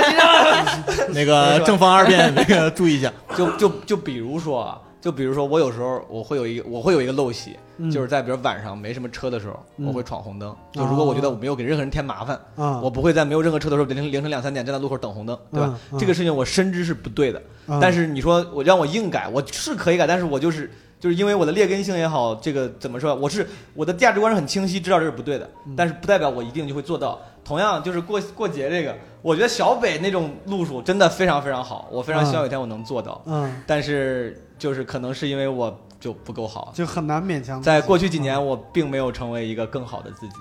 [1.13, 3.11] 那个正方二辩，那个注意一下。
[3.37, 10.55] 就就就比如说啊，就比如说我有时候我会有一个我会有一个陋习，嗯就是在比如晚上没什么车的时候，嗯我会闯红灯。
[10.71, 15.77] 就如果我觉得我没有给任何人添麻烦，啊，我不会在没有任何车的时候凌晨凌晨两三点站在路口等红灯，对吧？
[15.97, 20.71] 这个事情我深知是不对的，啊但是你说我让我硬改，我是可以改，但是我就是
[21.01, 27.19] 就是因为我的劣根性也好，这个怎么说，我是我的价值观是很清晰，知道这是不对的，嗯但是不代表我一定就会做到。
[27.43, 37.59] 同样就是过过节这个，我觉得小北那种路数真的非常非常好，我非常希望有一天我能做到，嗯，但是就是可能是因为我就不够好，就很难勉强。
[37.59, 40.33] 在过去几年我并没有成为一个更好的自己。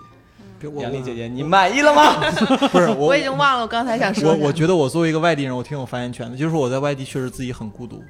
[0.69, 2.21] 我杨丽姐姐，你满意了吗？
[2.71, 6.37] 不是我我已经忘了我刚才想说啥我我觉得我作为一个外地人，我挺有发言权的。
[6.37, 8.05] 就是我在外地确实自己很孤独。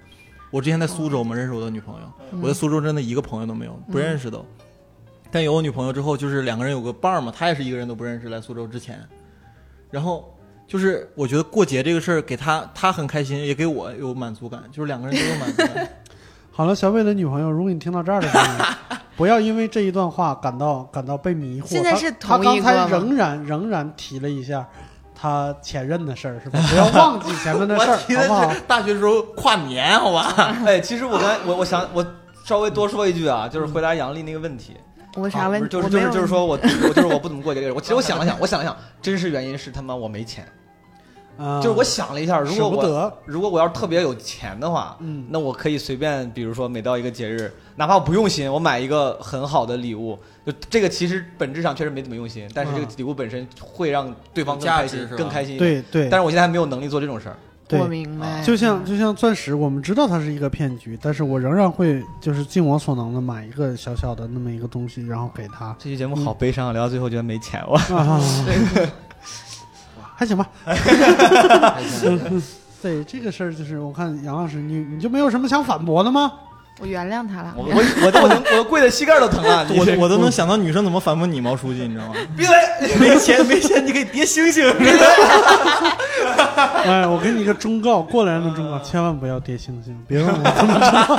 [0.51, 4.41] 我之前在苏州嘛，认识我的女朋友，我在苏州真的一个朋友都没有，不认识的。
[5.31, 8.29] 但有我女朋友之后，就是两个人有个伴儿嘛，她也是一个人都不认识。
[8.29, 8.99] 来苏州之前，
[9.91, 10.37] 然后
[10.67, 15.89] 就是我觉得过节这个事儿给她，她很开心，也给我有满足感，就是两个人都有满足感。
[16.51, 18.45] 好了，小伟的女朋友，如果你听到这儿的时候，
[19.17, 21.67] 不要因为这一段话感到感到被迷惑。
[21.67, 24.69] 现在是他他同一个吗刚才仍然仍然提了一下
[25.21, 26.59] 他前任的事儿，是吧？
[26.71, 28.55] 不要忘记前面的事儿， 我提的好不好？
[28.55, 30.57] 是大学时候跨年，好吧？
[30.64, 32.05] 哎，其实我刚才我我想我
[32.45, 34.77] 稍微多说一句啊，就是回答杨丽那个问题。
[35.16, 35.66] 我啥问题？
[35.66, 36.59] 啊就是就是就是说我
[36.89, 37.75] 我就是我不怎么过节这个人。
[37.77, 40.47] 我其实我想了想，我想了想，真实原因是他妈我没钱。
[41.41, 45.24] 啊，就是我想了一下，如果我得，如果我要是特别有钱的话，嗯。
[45.30, 55.57] 那我可以随便，比如说每到一个节日，哪怕我不用心，我买一个很好的礼物，就这个其实本质上确实没怎么用心，但是这个啊礼物本身会让对方更开心更开心。
[55.57, 56.09] 对对。
[56.11, 57.36] 但是我现在还没有能力做这种事儿。
[57.72, 57.84] 我。
[57.84, 65.74] 明白，就像就像钻石，我们知道它是一个骗局，但是我仍然会就是尽我所能的买一个小小的那么一个东西，然后给他。
[65.78, 67.76] 这期节目好悲伤啊，聊到最后觉得没钱，我。
[67.95, 68.20] 啊，
[70.21, 70.47] 还行吧。
[72.83, 76.31] 对这个事儿，就是我看杨老师，你你就没有什么想反驳的吗？
[76.79, 77.55] 我原谅他了。
[77.57, 82.14] 我我我我能我跪的膝盖都疼了，我我都能想到女生怎么反驳你毛书记，你知道吗？
[82.37, 82.55] 闭嘴！
[83.01, 84.62] 没钱没钱，你可以叠星星。
[86.85, 91.16] 哎，我给你一个忠告，过来人的忠告，千万不要叠星星，别问我怎么知道。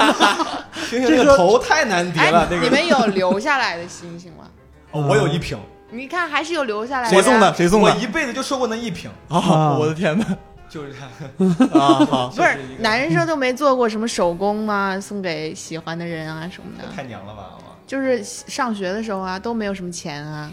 [0.91, 4.45] 这个头太难叠了，哎，你们有留下来的星星吗？
[4.91, 5.57] 哦我有一瓶。
[5.91, 7.13] 你看，还是有留下来的。
[7.13, 7.53] 谁送的？
[7.53, 7.91] 谁送的？
[7.91, 9.11] 我一辈子就收过那一瓶。
[9.27, 9.77] 啊！
[9.77, 10.25] 我的天哪！
[10.69, 11.05] 就是他
[11.77, 12.05] 啊！
[12.05, 14.97] 好， 不是男生都没做过什么手工吗？
[14.99, 16.85] 送给喜欢的人啊什么的？
[16.95, 17.57] 太娘了吧！
[17.85, 20.49] 就是上学的时候啊，都没有什么钱啊。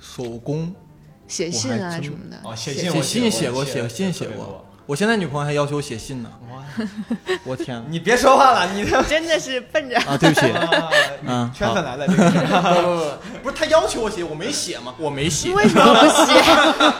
[0.00, 0.74] 手工，
[1.28, 2.38] 写信啊什么的。
[2.42, 4.64] 哦，写信，写信写过，写信写过。
[4.86, 6.30] 我现在女朋友还要求我写信呢。
[7.44, 7.82] 我天！
[7.88, 10.16] 你别说话了，你 真的是奔着啊！
[10.18, 10.46] 对不起，
[11.24, 12.06] 嗯， 圈粉来了。
[12.06, 14.94] 不不不， 不是他要求我写，我没写吗？
[14.98, 15.52] 我没写。
[15.54, 16.32] 为什么不写？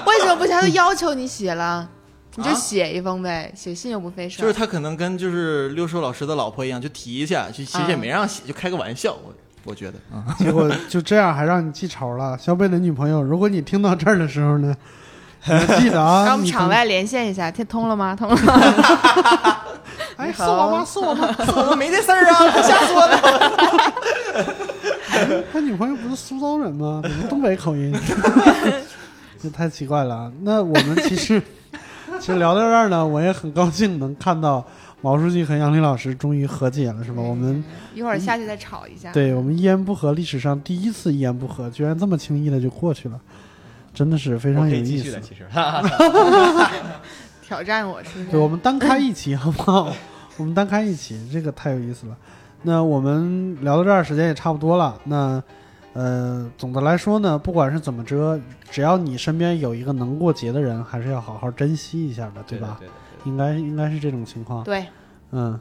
[0.07, 0.53] 为什么不写？
[0.53, 1.89] 他都要求你写了。
[2.37, 4.41] 你就写一封呗，写信又不费事。
[4.41, 9.13] 就是他可能跟就是六叔老师的老婆一样，就提一下，就其实也没让写，就开个玩笑。
[9.25, 9.33] 我
[9.65, 12.37] 我觉得啊，结果就这样还让你记仇了。
[12.39, 14.75] 小北的女朋友，如果你听到这儿的时候呢，
[15.79, 16.25] 记得啊。
[16.27, 18.15] 让我们场外连线一下，听通了吗？
[18.19, 18.37] 通了。
[18.37, 19.61] 吗？
[20.17, 20.85] 哎，是我吗？
[20.85, 21.35] 是我吗？
[21.71, 23.17] 我没这事儿啊， 瞎说的。
[25.53, 27.01] 他女朋友不是苏州人吗？
[27.03, 27.95] 怎么东北口音？
[29.43, 30.33] 这太奇怪了。
[30.43, 31.43] 那我们其实。
[32.21, 34.65] 其实聊到这儿呢，我也很高兴能看到
[35.01, 37.21] 毛书记和杨林老师终于和解了，是吧？
[37.21, 39.11] 我们一会儿下去再吵一下。
[39.13, 43.21] 对我们一言不合，历史上第一次一言不合，居然这么轻易的就过去了，
[43.95, 45.21] 真的是非常有意思。
[45.21, 45.47] 其实，
[47.43, 48.25] 挑战我是？
[48.27, 49.91] 对，我们单开一期好不好？
[50.37, 52.17] 我们单开一期，这个太有意思了。
[52.63, 55.01] 那我们聊到这儿，时间也差不多了。
[55.05, 55.43] 那。
[55.97, 58.37] 呃，总的来说呢，不管是怎么着，
[58.69, 62.77] 只要你身边有一个能过节的人，还是要好好珍惜一下的，对吧？
[62.81, 64.65] 对对对，应该应该是这种情况。
[64.65, 64.87] 对，
[65.31, 65.57] 嗯，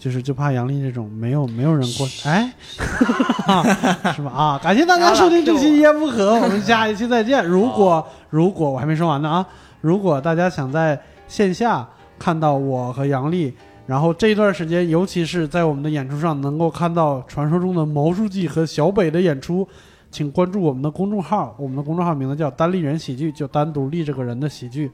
[0.00, 2.50] 就是就怕杨丽这种没有没有人过，哎，
[4.16, 4.32] 是吧？
[4.34, 7.44] 啊，感谢大家收听这期一言不合，我们下一期再见。
[7.44, 9.46] 如果如果我还没说完呢啊，
[9.82, 10.98] 如果大家想在
[11.28, 11.86] 线下
[12.18, 13.54] 看到我和杨丽。
[13.86, 19.66] 然后这一段时间，尤其是在我们的演出上，能够看到传说中的毛书记和小北的演出，
[20.10, 21.54] 请关注我们的公众号。
[21.58, 24.90] 我们的公众号名字叫“单立人喜剧”，就单独立这个人的喜剧。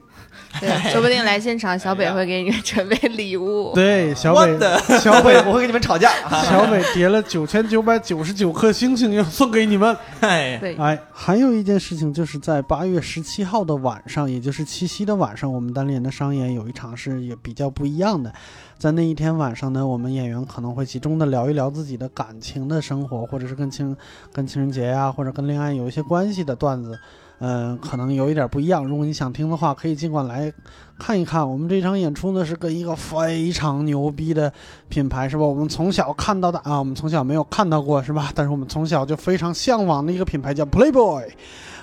[0.59, 3.71] 对， 说不定来现场，小北会给你准备礼物。
[3.73, 4.59] 对，小北，
[4.99, 6.11] 小北， 我会跟你们吵架。
[6.43, 9.95] 小北叠了九千九百九十九颗星星要送给你们。
[10.19, 18.31] 哎，对，哎，还有一件事情，就是在八月十七号的晚上，也就是七夕的晚上，我们单立人的商演有一场是也比较不一样的。
[18.77, 23.97] 在那一天晚上呢，我们演员可能会集中的聊一聊自己的感情的生活，或者是跟情、
[24.31, 26.95] 跟情人节呀，或者跟恋爱有一些关系的段子，
[27.39, 28.85] 嗯，可能有一点不一样。
[28.85, 30.53] 如果你想听的话，可以尽管来
[30.99, 31.49] 看一看。
[31.49, 34.53] 我们这场演出呢，是跟一个非常牛逼的
[34.89, 35.43] 品牌，是吧？
[35.43, 38.31] 我们从小看到的啊，我们从小没有看到过，是吧？
[38.35, 41.27] 但是我们从小就非常向往的一个品牌叫 Playboy，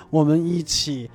[0.09, 1.09] 我们一起。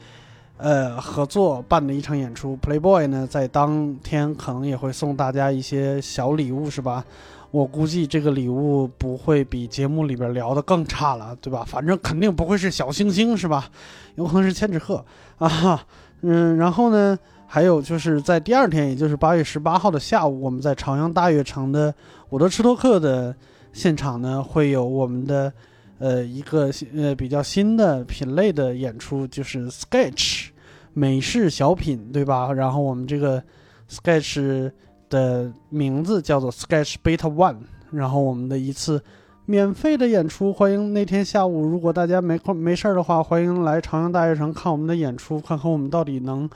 [0.62, 7.02] 呃，合作办的一场演出，Playboy 呢，在当天可能也会送大家一些小礼物，是吧？
[7.50, 11.64] 我估计这个礼物不会比节目里边聊的更差了，对吧？
[11.66, 13.70] 反正肯定不会是小星星，是吧？
[14.16, 15.02] 有可能是千纸鹤
[15.38, 15.84] 啊，
[16.20, 21.94] 嗯，然后呢，还有就是在第二天，也就是八月十八号的下午，我们在朝阳大悦城的
[22.28, 23.34] 伍德吃托克的
[23.72, 25.52] 现场呢，会有我们的。
[26.00, 30.48] 呃，一个呃比较新的品类的演出就是 Sketch
[30.94, 32.50] 美式小品，对吧？
[32.52, 33.42] 然后我们这个
[33.88, 34.72] Sketch
[35.10, 37.58] 的名字叫做 Sketch Beta One，
[37.90, 39.02] 然后我们的一次
[39.44, 46.48] 免费的演出，欢迎那天下午，如果大家没空没事儿的话，欢迎来朝阳大悦城看我们的演出，看看我们到底能，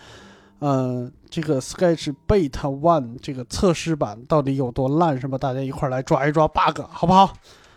[0.60, 5.36] 呃，这个 Sketch Beta One 这个测试版到底有多烂，是吧？
[5.36, 7.32] 大家一块儿来抓一抓 bug，好不好？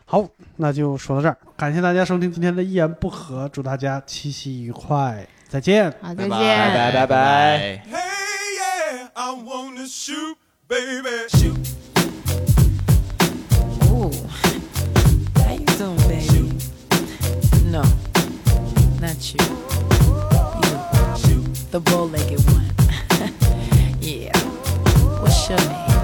[0.10, 7.84] 好那就说到这儿感谢大家收听今天的一言不合祝大家七夕愉快再见好见拜拜拜拜
[9.16, 9.86] i wanna
[10.70, 11.12] baby
[11.43, 11.53] you
[17.66, 17.84] no
[19.01, 19.43] that's you
[21.28, 22.32] you the bullet
[23.99, 24.32] yeah
[25.22, 25.96] what's your name